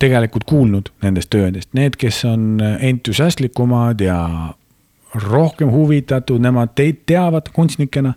tegelikult 0.00 0.46
kuulnud 0.48 0.88
nendest 1.04 1.30
töödest, 1.30 1.72
need, 1.76 1.98
kes 2.00 2.24
on 2.24 2.62
entusiastlikumad 2.80 4.00
ja 4.00 4.20
rohkem 5.14 5.70
huvitatud, 5.70 6.40
nemad 6.42 6.74
teid 6.78 7.02
teavad 7.06 7.50
kunstnikena. 7.52 8.14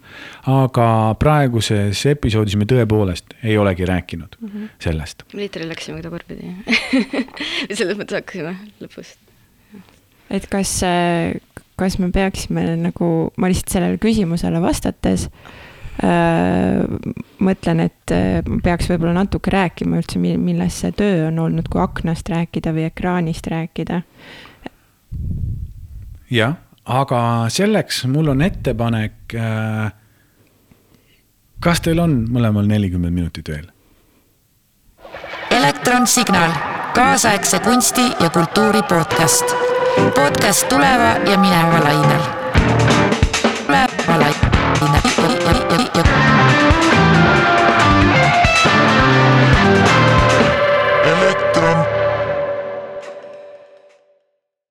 aga 0.48 1.16
praeguses 1.20 2.06
episoodis 2.06 2.56
me 2.60 2.68
tõepoolest 2.70 3.34
ei 3.44 3.58
olegi 3.58 3.86
rääkinud 3.86 4.38
mm 4.40 4.50
-hmm. 4.50 4.70
sellest. 4.80 5.24
liitrile 5.34 5.70
läksime 5.70 6.02
tagurpidi 6.02 6.42
või 6.44 7.26
selles 7.78 7.98
mõttes 7.98 8.20
hakkasime 8.22 8.56
lõpus. 8.82 9.16
et 10.30 10.48
kas, 10.48 10.82
kas 11.80 12.00
me 12.00 12.12
peaksime 12.14 12.66
nagu, 12.82 13.12
ma 13.38 13.52
lihtsalt 13.52 13.76
sellele 13.78 14.02
küsimusele 14.02 14.62
vastates 14.64 15.28
äh, 16.04 16.84
mõtlen, 17.44 17.86
et 17.88 18.14
äh, 18.16 18.42
peaks 18.64 18.90
võib-olla 18.92 19.16
natuke 19.24 19.54
rääkima 19.54 20.02
üldse, 20.02 20.22
milles 20.22 20.82
see 20.84 20.94
töö 20.98 21.30
on 21.30 21.40
olnud, 21.48 21.70
kui 21.72 21.82
aknast 21.84 22.30
rääkida 22.34 22.76
või 22.76 22.90
ekraanist 22.90 23.50
rääkida. 23.54 24.04
jah 26.34 26.62
aga 26.86 27.50
selleks 27.50 28.06
mul 28.06 28.28
on 28.28 28.42
ettepanek. 28.42 29.36
Äh, 29.36 29.92
kas 31.64 31.82
teil 31.82 32.00
on 32.04 32.24
mõlemal 32.32 32.68
nelikümmend 32.68 33.16
minutit 33.16 33.50
veel? 33.50 33.70
elektronsignaal, 35.54 36.52
kaasaegse 36.96 37.60
kunsti 37.64 38.08
ja 38.20 38.30
kultuuri 38.34 38.82
podcast 38.90 39.62
podcast 40.16 40.68
tuleva 40.70 41.16
ja 41.26 41.38
mineva 41.38 41.80
lainel. 41.84 42.22
tuleva 43.68 44.18
lainel. 44.18 44.33